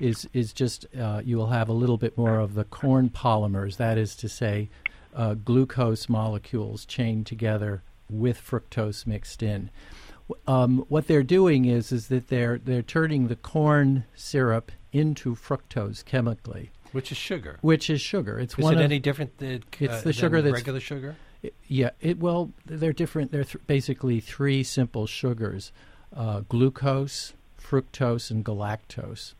is 0.00 0.28
is 0.32 0.52
just 0.52 0.86
uh, 0.98 1.20
you 1.24 1.36
will 1.36 1.48
have 1.48 1.68
a 1.68 1.72
little 1.72 1.98
bit 1.98 2.16
more 2.16 2.38
of 2.38 2.54
the 2.54 2.64
corn 2.64 3.10
polymers. 3.10 3.76
That 3.76 3.98
is 3.98 4.16
to 4.16 4.28
say, 4.28 4.70
uh, 5.14 5.34
glucose 5.34 6.08
molecules 6.08 6.84
chained 6.84 7.26
together 7.26 7.82
with 8.08 8.40
fructose 8.40 9.06
mixed 9.06 9.42
in. 9.42 9.70
Um, 10.46 10.84
what 10.88 11.06
they're 11.06 11.22
doing 11.22 11.66
is 11.66 11.92
is 11.92 12.08
that 12.08 12.28
they're 12.28 12.58
they're 12.58 12.82
turning 12.82 13.28
the 13.28 13.36
corn 13.36 14.04
syrup 14.14 14.72
into 14.92 15.34
fructose 15.34 16.04
chemically, 16.04 16.70
which 16.92 17.12
is 17.12 17.18
sugar. 17.18 17.58
Which 17.60 17.90
is 17.90 18.00
sugar. 18.00 18.38
It's 18.38 18.54
is 18.58 18.62
one 18.64 18.74
it 18.74 18.78
of, 18.78 18.82
any 18.82 18.98
different 18.98 19.38
than, 19.38 19.62
it's 19.78 19.94
uh, 19.94 20.00
the 20.02 20.12
sugar 20.12 20.42
that's 20.42 20.54
regular 20.54 20.80
sugar? 20.80 21.16
It, 21.42 21.54
yeah. 21.66 21.90
It 22.00 22.18
well, 22.18 22.52
they're 22.66 22.92
different. 22.92 23.32
They're 23.32 23.44
th- 23.44 23.66
basically 23.66 24.20
three 24.20 24.62
simple 24.62 25.06
sugars: 25.06 25.72
uh, 26.14 26.40
glucose, 26.48 27.32
fructose, 27.60 28.30
and 28.30 28.44
galactose. 28.44 29.34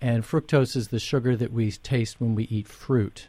And 0.00 0.24
fructose 0.24 0.76
is 0.76 0.88
the 0.88 0.98
sugar 0.98 1.36
that 1.36 1.52
we 1.52 1.70
taste 1.72 2.20
when 2.20 2.34
we 2.34 2.44
eat 2.44 2.68
fruit. 2.68 3.28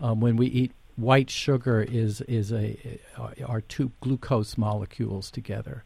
Um, 0.00 0.20
when 0.20 0.36
we 0.36 0.46
eat 0.46 0.72
white 0.96 1.30
sugar, 1.30 1.82
is 1.82 2.20
is 2.22 2.52
a 2.52 3.00
are 3.16 3.60
two 3.60 3.92
glucose 4.00 4.58
molecules 4.58 5.30
together. 5.30 5.84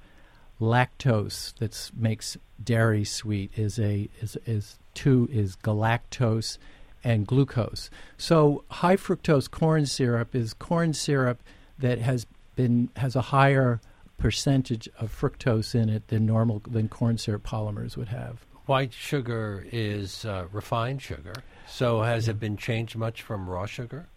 Lactose 0.61 1.55
that 1.59 1.91
makes 1.97 2.37
dairy 2.63 3.05
sweet 3.05 3.51
is 3.57 3.79
a 3.79 4.09
is 4.21 4.37
is 4.47 4.79
two 4.95 5.29
is 5.33 5.57
galactose 5.57 6.59
and 7.05 7.27
glucose. 7.27 7.91
So 8.17 8.65
high 8.71 8.97
fructose 8.97 9.51
corn 9.51 9.87
syrup 9.87 10.35
is 10.35 10.55
corn 10.55 10.93
syrup 10.93 11.43
that 11.79 11.99
has 11.99 12.27
been 12.55 12.91
has 12.97 13.17
a 13.17 13.23
higher 13.23 13.81
percentage 14.19 14.89
of 14.99 15.11
fructose 15.11 15.75
in 15.75 15.89
it 15.89 16.09
than 16.09 16.27
normal 16.27 16.63
than 16.69 16.89
corn 16.89 17.19
syrup 17.19 17.43
polymers 17.43 17.97
would 17.97 18.09
have 18.09 18.47
white 18.67 18.93
sugar 18.93 19.65
is 19.73 20.25
uh, 20.25 20.47
refined 20.53 21.03
sugar. 21.03 21.35
So 21.67 22.03
has 22.03 22.29
it 22.29 22.39
been 22.39 22.57
changed 22.57 22.97
much 22.97 23.23
from 23.23 23.49
raw 23.49 23.67
sugar? 23.67 24.09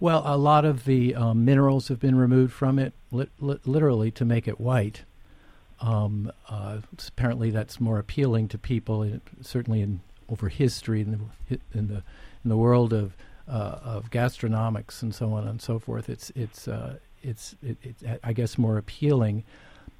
Well, 0.00 0.22
a 0.24 0.36
lot 0.36 0.64
of 0.64 0.84
the 0.84 1.14
um, 1.14 1.44
minerals 1.44 1.88
have 1.88 1.98
been 1.98 2.16
removed 2.16 2.52
from 2.52 2.78
it, 2.78 2.92
li- 3.10 3.30
li- 3.40 3.58
literally 3.64 4.10
to 4.12 4.24
make 4.24 4.46
it 4.46 4.60
white. 4.60 5.02
Um, 5.80 6.30
uh, 6.48 6.78
apparently, 7.08 7.50
that's 7.50 7.80
more 7.80 7.98
appealing 7.98 8.48
to 8.48 8.58
people, 8.58 9.20
certainly 9.40 9.80
in 9.80 10.00
over 10.28 10.48
history 10.48 11.00
in 11.00 11.28
the 11.48 11.58
in 11.74 11.88
the 11.88 12.02
in 12.44 12.50
the 12.50 12.56
world 12.56 12.92
of 12.92 13.16
uh, 13.48 13.78
of 13.82 14.10
gastronomics 14.10 15.02
and 15.02 15.14
so 15.14 15.32
on 15.32 15.46
and 15.48 15.60
so 15.60 15.78
forth. 15.78 16.08
It's 16.08 16.30
it's 16.34 16.68
uh, 16.68 16.98
it's 17.22 17.56
it, 17.62 17.76
it's 17.82 18.02
I 18.22 18.32
guess 18.32 18.58
more 18.58 18.76
appealing. 18.76 19.44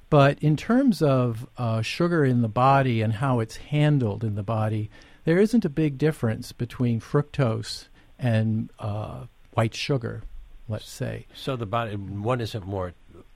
But 0.09 0.39
in 0.39 0.57
terms 0.57 1.01
of 1.01 1.47
uh, 1.57 1.81
sugar 1.81 2.25
in 2.25 2.41
the 2.41 2.47
body 2.47 3.01
and 3.01 3.13
how 3.13 3.39
it's 3.39 3.57
handled 3.57 4.23
in 4.23 4.33
the 4.33 4.43
body, 4.43 4.89
there 5.23 5.37
isn't 5.37 5.65
a 5.65 5.69
big 5.69 5.99
difference 5.99 6.51
between 6.51 6.99
fructose 6.99 7.87
and 8.17 8.71
uh, 8.79 9.25
white 9.53 9.75
sugar, 9.75 10.23
let's 10.67 10.89
say. 10.89 11.27
So 11.35 11.55
the 11.55 11.67
body, 11.67 11.95
one 11.95 12.41
isn't 12.41 12.65
more 12.65 12.93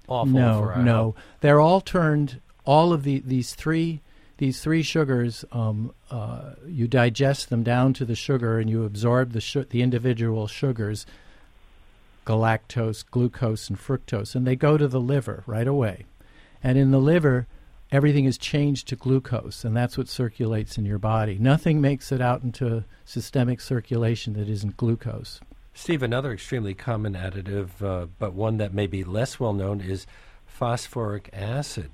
awful. 0.07 0.33
No, 0.33 0.73
no, 0.81 1.15
they're 1.41 1.61
all 1.61 1.81
turned. 1.81 2.41
All 2.65 2.93
of 2.93 3.03
the 3.03 3.21
these 3.25 3.53
three 3.55 4.01
these 4.43 4.59
three 4.59 4.83
sugars, 4.83 5.45
um, 5.53 5.93
uh, 6.11 6.51
you 6.67 6.85
digest 6.85 7.49
them 7.49 7.63
down 7.63 7.93
to 7.93 8.03
the 8.03 8.13
sugar, 8.13 8.59
and 8.59 8.69
you 8.69 8.83
absorb 8.83 9.31
the 9.31 9.39
sh- 9.39 9.69
the 9.69 9.81
individual 9.81 10.47
sugars, 10.47 11.05
galactose, 12.25 13.05
glucose, 13.09 13.69
and 13.69 13.79
fructose, 13.79 14.35
and 14.35 14.45
they 14.45 14.57
go 14.57 14.77
to 14.77 14.89
the 14.89 14.99
liver 14.99 15.45
right 15.47 15.65
away. 15.65 16.03
And 16.61 16.77
in 16.77 16.91
the 16.91 16.99
liver, 16.99 17.47
everything 17.89 18.25
is 18.25 18.37
changed 18.37 18.89
to 18.89 18.97
glucose, 18.97 19.63
and 19.63 19.77
that's 19.77 19.97
what 19.97 20.09
circulates 20.09 20.77
in 20.77 20.83
your 20.83 20.99
body. 20.99 21.37
Nothing 21.39 21.79
makes 21.79 22.11
it 22.11 22.19
out 22.19 22.43
into 22.43 22.83
systemic 23.05 23.61
circulation 23.61 24.33
that 24.33 24.49
isn't 24.49 24.75
glucose. 24.75 25.39
Steve, 25.73 26.03
another 26.03 26.33
extremely 26.33 26.73
common 26.73 27.13
additive, 27.13 27.81
uh, 27.81 28.07
but 28.19 28.33
one 28.33 28.57
that 28.57 28.73
may 28.73 28.87
be 28.87 29.05
less 29.05 29.39
well 29.39 29.53
known, 29.53 29.79
is 29.79 30.05
phosphoric 30.45 31.29
acid. 31.31 31.91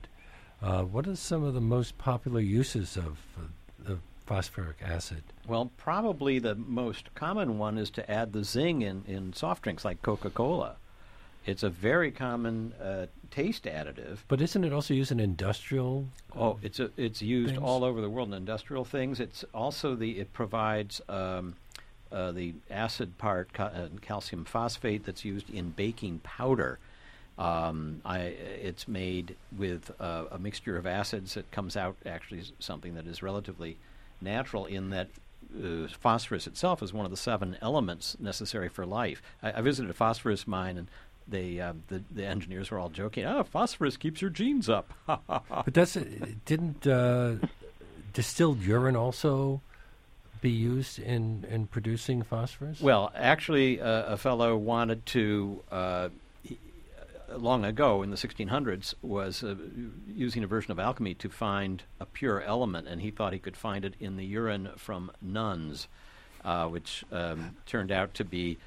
Uh, 0.62 0.84
what 0.84 1.08
are 1.08 1.16
some 1.16 1.44
of 1.44 1.54
the 1.54 1.62
most 1.62 1.98
popular 1.98 2.42
uses 2.42 2.98
of, 2.98 3.18
uh, 3.38 3.94
of 3.94 4.00
phosphoric 4.26 4.78
acid? 4.84 5.24
Well, 5.48 5.72
probably 5.78 6.40
the 6.40 6.56
most 6.56 7.14
common 7.16 7.58
one 7.58 7.78
is 7.78 7.90
to 7.92 8.12
add 8.12 8.34
the 8.34 8.44
zing 8.44 8.82
in, 8.82 9.04
in 9.08 9.34
soft 9.34 9.64
drinks 9.64 9.86
like 9.86 10.02
Coca 10.02 10.30
Cola. 10.30 10.76
It's 11.46 11.64
a 11.64 11.70
very 11.70 12.12
common 12.12 12.74
uh, 12.74 13.08
taste 13.32 13.64
additive. 13.64 14.20
But 14.28 14.42
isn't 14.42 14.64
it 14.64 14.74
also 14.74 14.94
used 14.94 15.12
in 15.12 15.20
industrial? 15.20 16.08
Oh, 16.36 16.60
it's 16.62 16.80
a, 16.80 16.92
it's 16.98 17.22
used 17.22 17.54
things? 17.54 17.64
all 17.64 17.84
over 17.84 18.02
the 18.02 18.10
world 18.10 18.28
in 18.28 18.34
industrial 18.34 18.84
things. 18.84 19.20
It's 19.20 19.46
also 19.54 19.96
the 19.96 20.20
it 20.20 20.34
provides 20.34 21.02
um, 21.08 21.56
uh, 22.12 22.34
the 22.34 22.54
acid 22.70 23.18
part, 23.18 23.54
ca- 23.54 23.72
uh, 23.74 23.88
calcium 24.02 24.44
phosphate, 24.44 25.06
that's 25.06 25.24
used 25.24 25.50
in 25.50 25.72
baking 25.72 26.20
powder. 26.20 26.78
Um, 27.40 28.02
I, 28.04 28.18
it's 28.20 28.86
made 28.86 29.38
with 29.58 29.92
uh, 29.98 30.26
a 30.30 30.38
mixture 30.38 30.76
of 30.76 30.86
acids 30.86 31.36
that 31.36 31.50
comes 31.52 31.78
out 31.78 31.96
actually 32.06 32.44
something 32.60 32.96
that 32.96 33.08
is 33.08 33.24
relatively 33.24 33.78
natural 34.20 34.66
in 34.66 34.90
that 34.90 35.08
uh, 35.58 35.88
phosphorus 35.88 36.48
itself 36.48 36.84
is 36.84 36.92
one 36.92 37.06
of 37.06 37.12
the 37.12 37.18
seven 37.18 37.56
elements 37.62 38.18
necessary 38.20 38.68
for 38.68 38.86
life. 38.86 39.22
I, 39.42 39.54
I 39.54 39.62
visited 39.62 39.90
a 39.90 39.94
phosphorus 39.94 40.48
mine 40.48 40.78
and 40.78 40.88
they 41.30 41.62
uh, 41.62 41.74
the 41.88 42.04
the 42.12 42.26
engineers 42.26 42.72
were 42.72 42.80
all 42.80 42.90
joking. 42.90 43.24
Oh, 43.24 43.44
phosphorus 43.44 43.96
keeps 43.96 44.22
your 44.22 44.32
genes 44.32 44.68
up. 44.68 44.94
but 45.08 45.78
it 45.78 46.46
didn't 46.46 46.86
uh, 46.86 47.36
distilled 48.12 48.62
urine 48.62 48.98
also 48.98 49.62
be 50.42 50.50
used 50.50 51.00
in 51.00 51.46
in 51.50 51.68
producing 51.68 52.24
phosphorus? 52.24 52.82
Well, 52.82 53.14
actually, 53.16 53.80
uh, 53.80 54.14
a 54.14 54.18
fellow 54.18 54.58
wanted 54.58 55.06
to. 55.08 55.62
Uh, 57.30 57.36
uh, 57.36 57.38
long 57.38 57.66
ago 57.66 58.04
in 58.04 58.12
the 58.12 58.18
1600s 58.18 58.94
was 59.02 59.44
uh, 59.44 59.56
using 60.08 60.44
a 60.44 60.48
version 60.48 60.72
of 60.72 60.80
alchemy 60.80 61.14
to 61.16 61.30
find 61.30 61.84
a 62.00 62.06
pure 62.06 62.42
element 62.42 62.88
and 62.88 63.02
he 63.02 63.12
thought 63.12 63.34
he 63.34 63.40
could 63.40 63.58
find 63.58 63.86
it 63.86 63.94
in 64.00 64.18
the 64.18 64.26
urine 64.26 64.70
from 64.78 65.12
nuns 65.22 65.88
uh, 66.44 66.66
which 66.68 67.04
um, 67.12 67.56
turned 67.66 67.92
out 67.92 68.14
to 68.14 68.24
be 68.24 68.58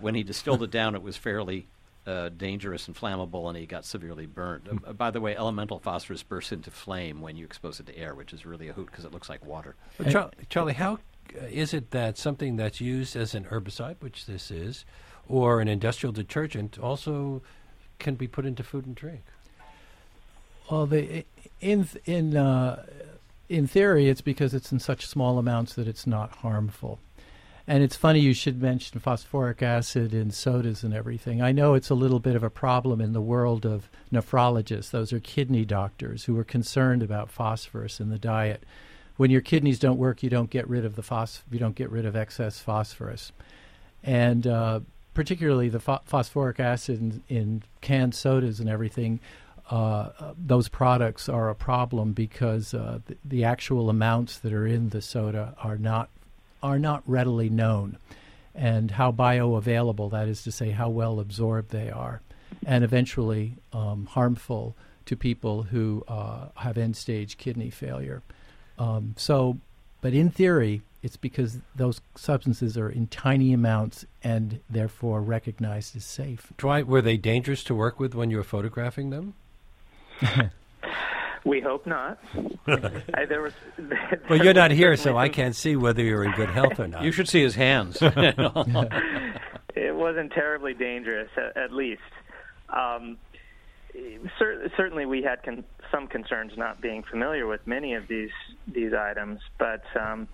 when 0.00 0.14
he 0.14 0.22
distilled 0.22 0.62
it 0.62 0.70
down 0.70 0.94
it 0.94 1.02
was 1.02 1.16
fairly 1.16 1.66
uh, 2.06 2.28
dangerous 2.30 2.86
and 2.86 2.96
flammable, 2.96 3.48
and 3.48 3.56
he 3.56 3.66
got 3.66 3.84
severely 3.84 4.26
burned. 4.26 4.80
Uh, 4.86 4.92
by 4.92 5.10
the 5.10 5.20
way, 5.20 5.36
elemental 5.36 5.78
phosphorus 5.78 6.22
bursts 6.22 6.52
into 6.52 6.70
flame 6.70 7.20
when 7.20 7.36
you 7.36 7.44
expose 7.44 7.80
it 7.80 7.86
to 7.86 7.96
air, 7.96 8.14
which 8.14 8.32
is 8.32 8.44
really 8.44 8.68
a 8.68 8.72
hoot 8.72 8.86
because 8.90 9.04
it 9.04 9.12
looks 9.12 9.28
like 9.28 9.44
water. 9.44 9.74
Char- 10.10 10.30
Charlie, 10.48 10.74
how 10.74 10.94
uh, 10.94 11.46
is 11.50 11.72
it 11.72 11.90
that 11.92 12.18
something 12.18 12.56
that's 12.56 12.80
used 12.80 13.16
as 13.16 13.34
an 13.34 13.44
herbicide, 13.44 13.96
which 14.00 14.26
this 14.26 14.50
is, 14.50 14.84
or 15.28 15.60
an 15.60 15.68
industrial 15.68 16.12
detergent, 16.12 16.78
also 16.78 17.42
can 17.98 18.14
be 18.14 18.26
put 18.26 18.46
into 18.46 18.62
food 18.62 18.86
and 18.86 18.94
drink? 18.94 19.22
Well, 20.70 20.90
in 21.60 21.88
in 22.04 22.36
uh, 22.36 22.84
in 23.48 23.66
theory, 23.66 24.08
it's 24.08 24.20
because 24.20 24.54
it's 24.54 24.72
in 24.72 24.78
such 24.78 25.06
small 25.06 25.38
amounts 25.38 25.74
that 25.74 25.88
it's 25.88 26.06
not 26.06 26.36
harmful. 26.36 26.98
And 27.66 27.82
it's 27.82 27.96
funny 27.96 28.20
you 28.20 28.34
should 28.34 28.60
mention 28.60 29.00
phosphoric 29.00 29.62
acid 29.62 30.12
in 30.12 30.30
sodas 30.30 30.82
and 30.82 30.92
everything. 30.92 31.40
I 31.40 31.52
know 31.52 31.72
it's 31.72 31.88
a 31.88 31.94
little 31.94 32.20
bit 32.20 32.36
of 32.36 32.42
a 32.42 32.50
problem 32.50 33.00
in 33.00 33.14
the 33.14 33.22
world 33.22 33.64
of 33.64 33.88
nephrologists. 34.12 34.90
Those 34.90 35.14
are 35.14 35.20
kidney 35.20 35.64
doctors 35.64 36.24
who 36.24 36.38
are 36.38 36.44
concerned 36.44 37.02
about 37.02 37.30
phosphorus 37.30 38.00
in 38.00 38.10
the 38.10 38.18
diet. 38.18 38.64
When 39.16 39.30
your 39.30 39.40
kidneys 39.40 39.78
don't 39.78 39.96
work, 39.96 40.22
you 40.22 40.28
don't 40.28 40.50
get 40.50 40.68
rid 40.68 40.84
of 40.84 40.96
the 40.96 41.02
phos- 41.02 41.42
you 41.50 41.58
don't 41.58 41.76
get 41.76 41.90
rid 41.90 42.04
of 42.04 42.16
excess 42.16 42.58
phosphorus, 42.58 43.32
and 44.02 44.46
uh, 44.46 44.80
particularly 45.14 45.68
the 45.68 45.78
ph- 45.78 46.00
phosphoric 46.04 46.60
acid 46.60 47.00
in, 47.00 47.22
in, 47.28 47.62
canned 47.80 48.14
sodas 48.14 48.60
and 48.60 48.68
everything. 48.68 49.20
Uh, 49.70 50.10
those 50.36 50.68
products 50.68 51.28
are 51.28 51.48
a 51.48 51.54
problem 51.54 52.12
because 52.12 52.74
uh, 52.74 52.98
the, 53.06 53.16
the 53.24 53.44
actual 53.44 53.88
amounts 53.88 54.38
that 54.38 54.52
are 54.52 54.66
in 54.66 54.90
the 54.90 55.00
soda 55.00 55.54
are 55.62 55.78
not 55.78 56.10
are 56.62 56.78
not 56.78 57.02
readily 57.06 57.50
known, 57.50 57.98
and 58.54 58.92
how 58.92 59.12
bioavailable, 59.12 60.10
that 60.10 60.28
is 60.28 60.42
to 60.42 60.50
say, 60.50 60.70
how 60.70 60.88
well 60.88 61.20
absorbed 61.20 61.70
they 61.70 61.90
are, 61.90 62.22
and 62.66 62.82
eventually 62.82 63.54
um, 63.74 64.06
harmful 64.06 64.74
to 65.04 65.14
people 65.14 65.64
who 65.64 66.02
uh, 66.08 66.46
have 66.56 66.78
end 66.78 66.96
stage 66.96 67.36
kidney 67.36 67.68
failure. 67.68 68.22
Um, 68.78 69.14
so, 69.18 69.58
but 70.00 70.14
in 70.14 70.30
theory, 70.30 70.80
it's 71.02 71.18
because 71.18 71.58
those 71.76 72.00
substances 72.14 72.78
are 72.78 72.88
in 72.88 73.06
tiny 73.08 73.52
amounts 73.52 74.06
and 74.24 74.60
therefore 74.68 75.20
recognized 75.20 75.94
as 75.94 76.04
safe. 76.04 76.52
Dwight, 76.56 76.86
were 76.86 77.02
they 77.02 77.16
dangerous 77.16 77.62
to 77.64 77.74
work 77.74 78.00
with 78.00 78.14
when 78.14 78.30
you 78.30 78.38
were 78.38 78.44
photographing 78.44 79.10
them? 79.10 79.34
We 81.44 81.60
hope 81.60 81.86
not. 81.86 82.18
I, 82.66 83.26
there 83.26 83.42
was, 83.42 83.52
well, 84.30 84.42
you're 84.42 84.54
not 84.54 84.70
here, 84.70 84.96
so 84.96 85.18
I 85.18 85.28
can't 85.28 85.54
see 85.54 85.76
whether 85.76 86.02
you're 86.02 86.24
in 86.24 86.32
good 86.32 86.48
health 86.48 86.80
or 86.80 86.88
not. 86.88 87.02
You 87.02 87.12
should 87.12 87.28
see 87.28 87.42
his 87.42 87.54
hands. 87.54 87.98
it 88.00 89.94
wasn't 89.94 90.32
terribly 90.32 90.72
dangerous, 90.72 91.28
at, 91.36 91.56
at 91.56 91.70
least. 91.72 92.00
Um, 92.70 93.18
cer- 94.38 94.70
certainly, 94.74 95.04
we 95.04 95.22
had 95.22 95.42
con- 95.42 95.64
some 95.92 96.06
concerns 96.06 96.52
not 96.56 96.80
being 96.80 97.02
familiar 97.02 97.46
with 97.46 97.66
many 97.66 97.92
of 97.92 98.08
these 98.08 98.32
these 98.66 98.94
items, 98.94 99.40
but 99.58 99.84
um, 100.00 100.26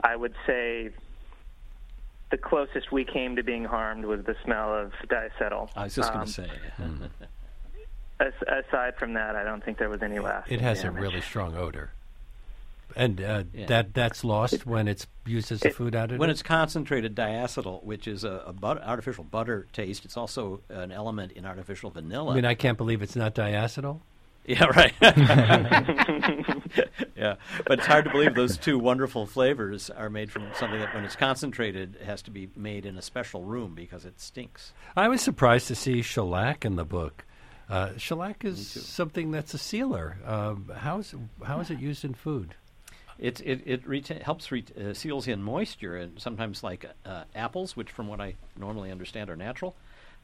I 0.00 0.14
would 0.14 0.34
say 0.46 0.90
the 2.30 2.36
closest 2.38 2.90
we 2.92 3.04
came 3.04 3.36
to 3.36 3.42
being 3.42 3.64
harmed 3.64 4.04
was 4.04 4.24
the 4.24 4.34
smell 4.44 4.74
of 4.74 4.92
diacetyl. 5.08 5.68
I 5.76 5.84
was 5.84 5.94
just 5.94 6.08
Um, 6.10 6.14
going 6.16 6.26
to 6.26 6.32
say. 6.32 6.50
As, 8.18 8.32
aside 8.48 8.96
from 8.96 9.12
that, 9.14 9.36
I 9.36 9.44
don't 9.44 9.62
think 9.62 9.76
there 9.78 9.90
was 9.90 10.02
any 10.02 10.18
lasting 10.18 10.54
It 10.54 10.60
has 10.62 10.82
damage. 10.82 10.98
a 10.98 11.00
really 11.02 11.20
strong 11.20 11.54
odor, 11.54 11.90
and 12.96 13.20
uh, 13.20 13.44
Yeah. 13.52 13.66
that 13.66 13.92
that's 13.92 14.24
lost 14.24 14.64
when 14.64 14.88
it's 14.88 15.06
used 15.26 15.52
as 15.52 15.62
a 15.62 15.70
food 15.70 15.92
additive. 15.92 16.16
When 16.18 16.30
it's 16.30 16.42
concentrated 16.42 17.14
diacetyl, 17.14 17.84
which 17.84 18.08
is 18.08 18.24
a, 18.24 18.42
a 18.46 18.52
but- 18.54 18.82
artificial 18.82 19.22
butter 19.24 19.66
taste, 19.74 20.06
it's 20.06 20.16
also 20.16 20.62
an 20.70 20.92
element 20.92 21.32
in 21.32 21.44
artificial 21.44 21.90
vanilla. 21.90 22.32
I 22.32 22.36
mean, 22.36 22.46
I 22.46 22.54
can't 22.54 22.78
believe 22.78 23.02
it's 23.02 23.16
not 23.16 23.34
diacetyl. 23.34 24.00
Yeah, 24.46 24.66
right. 24.66 24.92
yeah, 27.16 27.34
but 27.66 27.78
it's 27.78 27.86
hard 27.86 28.04
to 28.04 28.10
believe 28.12 28.34
those 28.36 28.56
two 28.56 28.78
wonderful 28.78 29.26
flavors 29.26 29.90
are 29.90 30.08
made 30.08 30.30
from 30.30 30.44
something 30.54 30.78
that, 30.78 30.94
when 30.94 31.04
it's 31.04 31.16
concentrated, 31.16 31.96
has 32.04 32.22
to 32.22 32.30
be 32.30 32.48
made 32.54 32.86
in 32.86 32.96
a 32.96 33.02
special 33.02 33.42
room 33.42 33.74
because 33.74 34.04
it 34.04 34.20
stinks. 34.20 34.72
I 34.96 35.08
was 35.08 35.20
surprised 35.20 35.66
to 35.68 35.74
see 35.74 36.00
shellac 36.00 36.64
in 36.64 36.76
the 36.76 36.84
book. 36.84 37.24
Uh, 37.68 37.96
shellac 37.96 38.44
is 38.44 38.68
something 38.68 39.32
that's 39.32 39.52
a 39.52 39.58
sealer. 39.58 40.18
Um, 40.24 40.70
how 40.76 40.98
is 40.98 41.12
how 41.44 41.58
is 41.58 41.70
it 41.70 41.80
used 41.80 42.04
in 42.04 42.14
food? 42.14 42.54
It 43.18 43.40
it 43.40 43.62
it 43.66 43.84
reta- 43.84 44.22
helps 44.22 44.52
re- 44.52 44.64
uh, 44.80 44.92
seals 44.92 45.26
in 45.26 45.42
moisture, 45.42 45.96
and 45.96 46.20
sometimes 46.20 46.62
like 46.62 46.84
uh, 47.04 47.24
apples, 47.34 47.76
which 47.76 47.90
from 47.90 48.06
what 48.06 48.20
I 48.20 48.34
normally 48.56 48.92
understand 48.92 49.28
are 49.30 49.36
natural. 49.36 49.74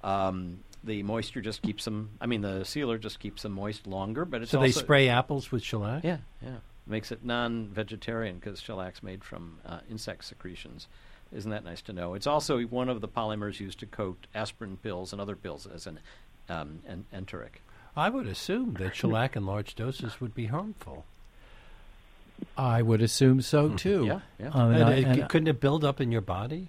Um, 0.05 0.59
the 0.85 1.03
moisture 1.05 1.41
just 1.41 1.63
keeps 1.63 1.85
them. 1.85 2.11
I 2.21 2.27
mean, 2.27 2.41
the 2.41 2.65
sealer 2.65 2.99
just 2.99 3.21
keeps 3.21 3.43
them 3.43 3.53
moist 3.53 3.87
longer. 3.87 4.25
But 4.25 4.43
it's 4.43 4.51
So 4.51 4.61
they 4.61 4.73
spray 4.73 5.09
apples 5.09 5.53
with 5.53 5.63
shellac. 5.63 6.03
Yeah, 6.05 6.19
yeah. 6.43 6.57
Makes 6.87 7.13
it 7.13 7.25
non-vegetarian 7.25 8.37
because 8.39 8.61
shellac's 8.61 9.03
made 9.03 9.23
from 9.23 9.59
uh, 9.65 9.79
insect 9.89 10.25
secretions. 10.25 10.89
Isn't 11.33 11.51
that 11.53 11.65
nice 11.65 11.81
to 11.83 11.93
know? 11.93 12.15
It's 12.15 12.27
also 12.27 12.61
one 12.63 12.89
of 12.89 13.01
the 13.01 13.09
polymers 13.09 13.61
used 13.61 13.79
to 13.81 13.87
coat 13.87 14.27
aspirin 14.35 14.77
pills 14.77 15.13
and 15.13 15.21
other 15.21 15.37
pills 15.37 15.67
as 15.73 15.87
an, 15.87 16.01
um, 16.49 16.81
an 16.87 17.05
enteric. 17.13 17.63
I 17.97 18.09
would 18.11 18.27
assume 18.27 18.75
that 18.75 18.97
shellac 18.97 19.37
in 19.37 19.47
large 19.47 19.75
doses 19.77 20.21
would 20.21 20.35
be 20.35 20.47
harmful. 20.47 21.05
I 22.57 22.83
would 22.83 23.01
assume 23.03 23.41
so 23.41 23.71
too. 23.71 24.05
Yeah, 24.07 24.21
yeah. 24.41 24.49
Um, 24.49 24.73
and 24.73 24.83
And 24.83 24.85
I- 24.85 24.93
it- 24.95 25.05
and 25.05 25.29
couldn't 25.29 25.49
it 25.49 25.61
build 25.61 25.85
up 25.85 26.01
in 26.01 26.11
your 26.11 26.21
body? 26.21 26.69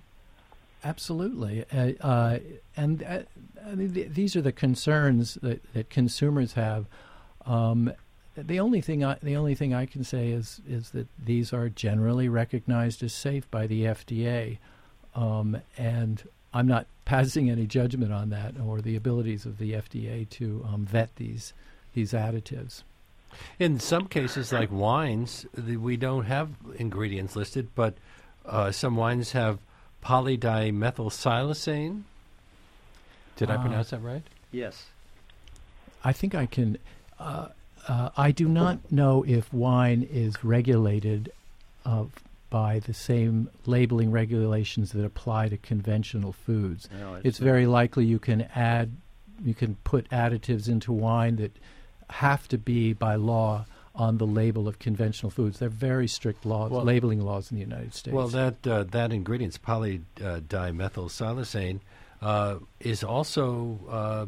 Absolutely, 0.83 1.65
uh, 1.71 1.91
uh, 2.05 2.39
and 2.75 3.03
uh, 3.03 3.19
I 3.65 3.75
mean, 3.75 3.93
th- 3.93 4.11
these 4.11 4.35
are 4.35 4.41
the 4.41 4.51
concerns 4.51 5.35
that, 5.41 5.61
that 5.73 5.89
consumers 5.89 6.53
have. 6.53 6.85
Um, 7.45 7.93
the 8.35 8.59
only 8.59 8.81
thing 8.81 9.03
I, 9.03 9.17
the 9.21 9.35
only 9.35 9.55
thing 9.55 9.73
I 9.73 9.85
can 9.85 10.03
say 10.03 10.29
is 10.29 10.59
is 10.67 10.89
that 10.89 11.07
these 11.23 11.53
are 11.53 11.69
generally 11.69 12.27
recognized 12.27 13.03
as 13.03 13.13
safe 13.13 13.49
by 13.49 13.67
the 13.67 13.83
FDA, 13.83 14.57
um, 15.15 15.57
and 15.77 16.23
I'm 16.53 16.67
not 16.67 16.87
passing 17.05 17.49
any 17.49 17.65
judgment 17.65 18.11
on 18.11 18.29
that 18.31 18.55
or 18.59 18.81
the 18.81 18.95
abilities 18.95 19.45
of 19.45 19.57
the 19.57 19.73
FDA 19.73 20.27
to 20.31 20.65
um, 20.67 20.85
vet 20.85 21.15
these 21.15 21.53
these 21.93 22.11
additives. 22.11 22.83
In 23.57 23.79
some 23.79 24.07
cases, 24.07 24.51
like 24.51 24.71
wines, 24.71 25.45
the, 25.57 25.77
we 25.77 25.97
don't 25.97 26.25
have 26.25 26.49
ingredients 26.75 27.35
listed, 27.35 27.69
but 27.73 27.95
uh, 28.45 28.71
some 28.71 28.95
wines 28.95 29.31
have 29.31 29.59
polydimethylsiloxane. 30.03 32.03
Did 33.35 33.49
I 33.49 33.55
Ah. 33.55 33.61
pronounce 33.61 33.89
that 33.91 34.01
right? 34.01 34.23
Yes. 34.51 34.85
I 36.03 36.13
think 36.13 36.35
I 36.35 36.45
can. 36.45 36.77
Uh, 37.19 37.47
uh, 37.87 38.09
I 38.17 38.31
do 38.31 38.47
not 38.47 38.91
know 38.91 39.23
if 39.27 39.51
wine 39.53 40.03
is 40.03 40.43
regulated 40.43 41.31
uh, 41.85 42.05
by 42.49 42.79
the 42.79 42.93
same 42.93 43.49
labeling 43.65 44.11
regulations 44.11 44.91
that 44.91 45.03
apply 45.03 45.49
to 45.49 45.57
conventional 45.57 46.31
foods. 46.31 46.87
No, 46.97 47.19
It's 47.23 47.39
very 47.39 47.65
likely 47.65 48.05
you 48.05 48.19
can 48.19 48.43
add, 48.55 48.91
you 49.43 49.53
can 49.53 49.75
put 49.83 50.09
additives 50.11 50.69
into 50.69 50.93
wine 50.93 51.35
that 51.37 51.51
have 52.09 52.47
to 52.49 52.57
be 52.57 52.93
by 52.93 53.15
law 53.15 53.65
on 53.95 54.17
the 54.17 54.25
label 54.25 54.67
of 54.67 54.79
conventional 54.79 55.29
foods. 55.29 55.59
They're 55.59 55.69
very 55.69 56.07
strict 56.07 56.45
laws, 56.45 56.71
Well- 56.71 56.83
labeling 56.83 57.21
laws 57.21 57.51
in 57.51 57.57
the 57.57 57.63
United 57.63 57.93
States. 57.93 58.13
Well, 58.15 58.27
that 58.29 58.65
uh, 58.65 58.83
that 58.85 59.11
ingredient's 59.13 59.57
polydimethylsiloxane 59.57 61.79
uh, 62.21 62.55
is 62.79 63.03
also 63.03 63.79
uh, 63.89 64.25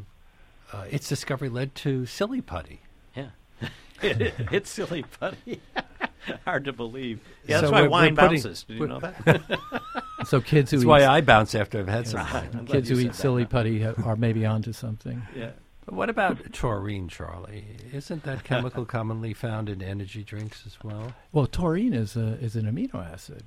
uh, 0.75 0.85
its 0.91 1.07
discovery 1.09 1.49
led 1.49 1.73
to 1.75 2.05
silly 2.05 2.41
putty. 2.41 2.81
Yeah. 3.15 3.29
it's 4.01 4.69
silly 4.69 5.03
putty. 5.19 5.61
Hard 6.45 6.65
to 6.65 6.73
believe. 6.73 7.19
Yeah, 7.47 7.61
that's 7.61 7.67
So 7.67 7.71
why 7.71 7.81
we're- 7.81 7.89
wine 7.91 8.15
we're 8.15 8.21
putting- 8.27 8.41
bounces. 8.43 8.63
Did 8.63 8.77
you 8.79 8.87
know 8.87 8.99
that? 8.99 9.59
so 10.25 10.41
kids 10.41 10.71
who 10.71 10.77
That's 10.77 10.85
eat, 10.85 10.87
why 10.87 11.05
I 11.05 11.21
bounce 11.21 11.53
after 11.55 11.79
I've 11.79 11.87
had 11.87 12.07
some. 12.07 12.19
I'm 12.21 12.65
kids 12.65 12.89
who 12.89 12.99
eat 12.99 13.13
silly 13.15 13.43
now. 13.43 13.49
putty 13.49 13.85
are 13.85 14.15
maybe 14.15 14.45
onto 14.45 14.73
something. 14.73 15.21
Yeah. 15.35 15.51
But 15.85 15.95
what 15.95 16.09
about 16.09 16.37
taurine, 16.53 17.07
Charlie? 17.07 17.65
Isn't 17.93 18.23
that 18.23 18.43
chemical 18.43 18.85
commonly 18.97 19.33
found 19.33 19.69
in 19.69 19.81
energy 19.81 20.23
drinks 20.23 20.63
as 20.65 20.77
well? 20.83 21.13
Well, 21.31 21.47
taurine 21.47 21.93
is 21.93 22.15
a, 22.15 22.37
is 22.41 22.55
an 22.55 22.65
amino 22.65 22.95
acid, 22.95 23.43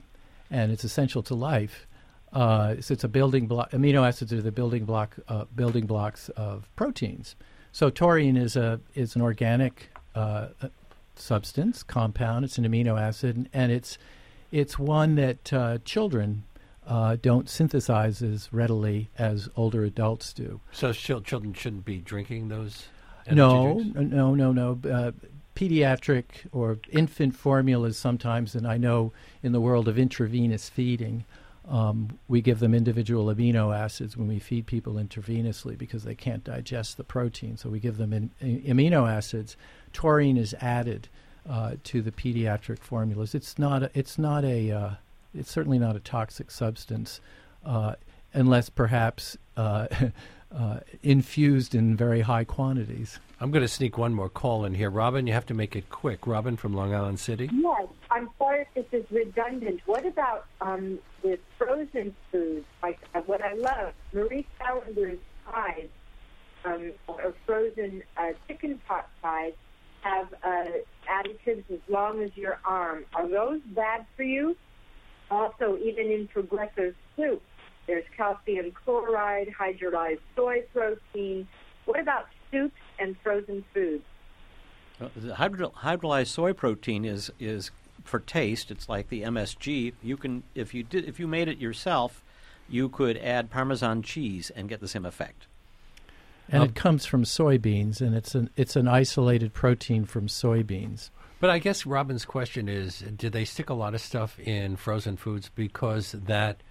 and 0.50 0.70
it's 0.70 0.84
essential 0.84 1.22
to 1.24 1.34
life. 1.34 1.86
Uh, 2.32 2.76
so 2.80 2.92
it's 2.92 3.04
a 3.04 3.08
building 3.08 3.46
block. 3.46 3.70
Amino 3.72 4.06
acids 4.06 4.32
are 4.32 4.42
the 4.42 4.52
building 4.52 4.84
block 4.84 5.16
uh, 5.28 5.46
building 5.54 5.86
blocks 5.86 6.28
of 6.30 6.68
proteins. 6.76 7.34
So 7.72 7.90
taurine 7.90 8.36
is 8.36 8.54
a 8.54 8.80
is 8.94 9.16
an 9.16 9.22
organic 9.22 9.90
uh, 10.14 10.48
uh, 10.60 10.68
substance 11.14 11.82
compound. 11.82 12.44
It's 12.44 12.58
an 12.58 12.64
amino 12.66 13.00
acid, 13.00 13.48
and 13.52 13.72
it's 13.72 13.98
it's 14.52 14.78
one 14.78 15.14
that 15.16 15.52
uh, 15.52 15.78
children 15.84 16.44
uh, 16.88 17.16
don't 17.20 17.48
synthesize 17.48 18.22
as 18.22 18.48
readily 18.52 19.10
as 19.18 19.48
older 19.56 19.84
adults 19.84 20.32
do. 20.32 20.60
So 20.72 20.92
chil- 20.92 21.20
children 21.20 21.52
shouldn't 21.52 21.84
be 21.84 21.98
drinking 21.98 22.48
those. 22.48 22.86
No, 23.30 23.74
drinks? 23.74 24.00
no, 24.10 24.34
no, 24.34 24.52
no. 24.52 24.80
Uh, 24.90 25.12
pediatric 25.54 26.24
or 26.50 26.78
infant 26.90 27.36
formulas 27.36 27.98
sometimes, 27.98 28.54
and 28.54 28.66
I 28.66 28.78
know 28.78 29.12
in 29.42 29.52
the 29.52 29.60
world 29.60 29.86
of 29.86 29.98
intravenous 29.98 30.68
feeding, 30.70 31.24
um, 31.68 32.18
we 32.28 32.40
give 32.40 32.60
them 32.60 32.74
individual 32.74 33.26
amino 33.26 33.76
acids 33.76 34.16
when 34.16 34.26
we 34.28 34.38
feed 34.38 34.66
people 34.66 34.94
intravenously 34.94 35.76
because 35.76 36.04
they 36.04 36.14
can't 36.14 36.42
digest 36.42 36.96
the 36.96 37.04
protein. 37.04 37.58
So 37.58 37.68
we 37.68 37.80
give 37.80 37.98
them 37.98 38.14
in, 38.14 38.30
in- 38.40 38.62
amino 38.62 39.06
acids. 39.10 39.58
Taurine 39.92 40.38
is 40.38 40.54
added 40.60 41.08
uh, 41.46 41.74
to 41.84 42.00
the 42.00 42.12
pediatric 42.12 42.78
formulas. 42.78 43.34
It's 43.34 43.58
not. 43.58 43.82
A, 43.82 43.90
it's 43.92 44.16
not 44.16 44.44
a. 44.44 44.98
It's 45.38 45.50
certainly 45.50 45.78
not 45.78 45.96
a 45.96 46.00
toxic 46.00 46.50
substance, 46.50 47.20
uh, 47.64 47.94
unless 48.32 48.68
perhaps 48.68 49.36
uh, 49.56 49.86
uh, 50.54 50.80
infused 51.02 51.74
in 51.74 51.96
very 51.96 52.22
high 52.22 52.44
quantities. 52.44 53.20
I'm 53.40 53.50
going 53.50 53.62
to 53.62 53.68
sneak 53.68 53.96
one 53.96 54.14
more 54.14 54.28
call 54.28 54.64
in 54.64 54.74
here. 54.74 54.90
Robin, 54.90 55.26
you 55.26 55.32
have 55.32 55.46
to 55.46 55.54
make 55.54 55.76
it 55.76 55.90
quick. 55.90 56.26
Robin 56.26 56.56
from 56.56 56.74
Long 56.74 56.92
Island 56.92 57.20
City. 57.20 57.48
Yes, 57.52 57.86
I'm 58.10 58.28
sorry 58.38 58.66
if 58.74 58.90
this 58.90 59.00
is 59.04 59.10
redundant. 59.12 59.80
What 59.86 60.04
about 60.04 60.46
um, 60.60 60.98
with 61.22 61.40
frozen 61.56 62.14
foods? 62.32 62.66
Like 62.82 62.98
uh, 63.14 63.20
what 63.20 63.42
I 63.42 63.54
love, 63.54 63.92
Marie 64.12 64.46
Callender's 64.58 65.18
pies, 65.46 65.88
um, 66.64 66.92
or 67.06 67.32
frozen 67.46 68.02
uh, 68.16 68.32
chicken 68.48 68.80
pot 68.88 69.08
pies, 69.22 69.52
have 70.00 70.32
uh, 70.42 70.64
additives 71.08 71.70
as 71.70 71.80
long 71.88 72.22
as 72.22 72.30
your 72.36 72.58
arm. 72.64 73.04
Are 73.14 73.28
those 73.28 73.60
bad 73.74 74.06
for 74.16 74.24
you? 74.24 74.56
Also, 75.30 75.76
even 75.78 76.10
in 76.10 76.28
Progresso 76.28 76.92
soup, 77.16 77.42
there's 77.86 78.04
calcium 78.16 78.72
chloride, 78.72 79.48
hydrolyzed 79.58 80.20
soy 80.36 80.62
protein. 80.72 81.46
What 81.84 82.00
about 82.00 82.26
soups 82.50 82.74
and 82.98 83.16
frozen 83.22 83.64
foods? 83.72 84.04
Well, 85.00 85.10
the 85.16 85.34
hydro- 85.34 85.72
hydrolyzed 85.82 86.28
soy 86.28 86.52
protein 86.52 87.04
is 87.04 87.30
is 87.38 87.70
for 88.04 88.20
taste. 88.20 88.70
It's 88.70 88.88
like 88.88 89.08
the 89.08 89.22
MSG. 89.22 89.92
You 90.02 90.16
can 90.16 90.42
if 90.54 90.74
you 90.74 90.82
did 90.82 91.04
if 91.06 91.20
you 91.20 91.26
made 91.26 91.48
it 91.48 91.58
yourself, 91.58 92.22
you 92.68 92.88
could 92.88 93.16
add 93.18 93.50
Parmesan 93.50 94.02
cheese 94.02 94.50
and 94.54 94.68
get 94.68 94.80
the 94.80 94.88
same 94.88 95.04
effect. 95.06 95.46
and 96.48 96.62
Um, 96.62 96.68
it 96.70 96.74
comes 96.74 97.06
from 97.06 97.24
soybeans, 97.24 98.00
and 98.00 98.14
it's 98.14 98.34
an 98.34 98.50
it's 98.56 98.76
an 98.76 98.88
isolated 98.88 99.52
protein 99.52 100.04
from 100.04 100.26
soybeans. 100.26 101.10
But 101.40 101.50
I 101.50 101.58
guess 101.58 101.86
Robin's 101.86 102.24
question 102.24 102.68
is: 102.68 103.00
Do 103.16 103.30
they 103.30 103.44
stick 103.44 103.70
a 103.70 103.74
lot 103.74 103.94
of 103.94 104.00
stuff 104.00 104.38
in 104.40 104.76
frozen 104.76 105.16
foods 105.16 105.50
because 105.54 106.12
that 106.12 106.62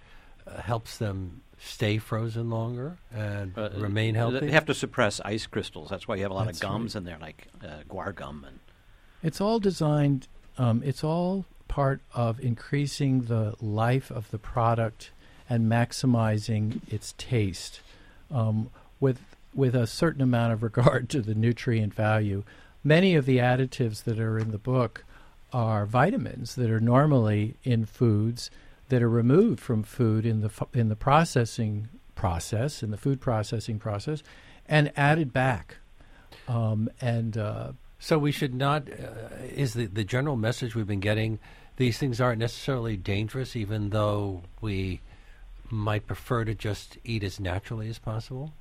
uh, 0.46 0.60
helps 0.60 0.98
them 0.98 1.42
stay 1.58 1.98
frozen 1.98 2.50
longer 2.50 2.98
and 3.12 3.56
Uh, 3.58 3.70
remain 3.76 4.14
healthy? 4.14 4.40
They 4.40 4.50
have 4.50 4.66
to 4.66 4.74
suppress 4.74 5.20
ice 5.24 5.46
crystals. 5.46 5.88
That's 5.90 6.06
why 6.06 6.16
you 6.16 6.22
have 6.22 6.30
a 6.30 6.34
lot 6.34 6.46
That's 6.46 6.58
of 6.62 6.68
gums 6.68 6.94
in 6.96 7.04
there, 7.04 7.18
like 7.20 7.48
uh, 7.64 7.78
guar 7.88 8.14
gum 8.14 8.44
and 8.46 8.58
It's 9.22 9.40
all 9.40 9.58
designed. 9.58 10.28
Um, 10.58 10.82
it's 10.84 11.02
all 11.02 11.46
part 11.68 12.00
of 12.14 12.40
increasing 12.40 13.22
the 13.22 13.54
life 13.60 14.10
of 14.10 14.30
the 14.30 14.38
product 14.38 15.12
and 15.48 15.70
maximizing 15.70 16.80
its 16.92 17.14
taste, 17.16 17.80
um, 18.30 18.70
with 19.00 19.20
with 19.54 19.74
a 19.74 19.86
certain 19.86 20.20
amount 20.20 20.52
of 20.52 20.62
regard 20.62 21.08
to 21.14 21.22
the 21.22 21.34
nutrient 21.34 21.94
value. 21.94 22.44
Many 22.84 23.14
of 23.14 23.26
the 23.26 23.38
additives 23.38 24.04
that 24.04 24.20
are 24.20 24.38
in 24.38 24.50
the 24.50 24.58
book 24.58 25.04
are 25.52 25.86
vitamins 25.86 26.54
that 26.56 26.70
are 26.70 26.80
normally 26.80 27.56
in 27.64 27.84
foods 27.86 28.50
that 28.88 29.02
are 29.02 29.08
removed 29.08 29.60
from 29.60 29.82
food 29.82 30.24
in 30.24 30.40
the 30.40 30.50
in 30.72 30.88
the 30.88 30.96
processing 30.96 31.88
process 32.14 32.82
in 32.82 32.90
the 32.90 32.96
food 32.96 33.20
processing 33.20 33.78
process 33.78 34.22
and 34.66 34.92
added 34.96 35.32
back. 35.32 35.76
Um, 36.48 36.90
and 37.00 37.38
uh, 37.38 37.72
So 37.98 38.18
we 38.18 38.32
should 38.32 38.54
not. 38.54 38.88
Uh, 38.88 39.44
is 39.54 39.74
the 39.74 39.86
the 39.86 40.04
general 40.04 40.36
message 40.36 40.74
we've 40.74 40.86
been 40.86 41.00
getting? 41.00 41.38
These 41.76 41.98
things 41.98 42.20
aren't 42.20 42.38
necessarily 42.40 42.96
dangerous, 42.96 43.54
even 43.54 43.90
though 43.90 44.42
we 44.60 45.00
might 45.70 46.06
prefer 46.06 46.44
to 46.44 46.54
just 46.54 46.98
eat 47.04 47.22
as 47.22 47.38
naturally 47.38 47.88
as 47.88 47.98
possible. 47.98 48.52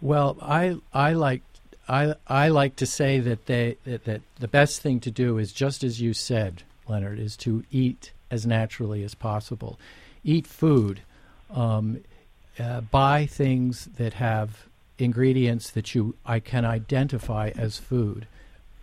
Well, 0.00 0.36
I 0.40 0.76
I 0.92 1.12
like 1.12 1.42
I 1.88 2.14
I 2.26 2.48
like 2.48 2.76
to 2.76 2.86
say 2.86 3.18
that 3.20 3.46
they 3.46 3.76
that, 3.84 4.04
that 4.04 4.22
the 4.38 4.48
best 4.48 4.80
thing 4.80 5.00
to 5.00 5.10
do 5.10 5.38
is 5.38 5.52
just 5.52 5.82
as 5.82 6.00
you 6.00 6.14
said, 6.14 6.62
Leonard, 6.88 7.18
is 7.18 7.36
to 7.38 7.64
eat 7.70 8.12
as 8.30 8.46
naturally 8.46 9.02
as 9.02 9.14
possible. 9.14 9.78
Eat 10.24 10.46
food. 10.46 11.02
Um, 11.50 12.00
uh, 12.58 12.82
buy 12.82 13.26
things 13.26 13.86
that 13.96 14.14
have 14.14 14.66
ingredients 14.98 15.70
that 15.70 15.94
you 15.94 16.14
I 16.24 16.40
can 16.40 16.64
identify 16.64 17.50
as 17.56 17.78
food. 17.78 18.26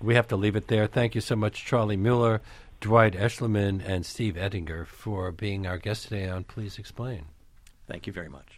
We 0.02 0.16
have 0.16 0.28
to 0.30 0.36
leave 0.36 0.56
it 0.56 0.68
there. 0.68 0.88
Thank 0.88 1.16
you 1.16 1.22
so 1.22 1.36
much, 1.36 1.66
Charlie 1.66 1.98
Mueller, 1.98 2.42
Dwight 2.80 3.14
Eschliman, 3.14 3.82
and 3.86 4.06
Steve 4.06 4.36
Ettlinger 4.36 4.88
for 4.88 5.32
being 5.32 5.68
our 5.68 5.78
guest 5.78 6.04
today 6.04 6.28
on 6.30 6.46
Please 6.46 6.80
Explain. 6.80 7.26
thank 7.88 8.08
you 8.08 8.14
very 8.14 8.30
much. 8.30 8.58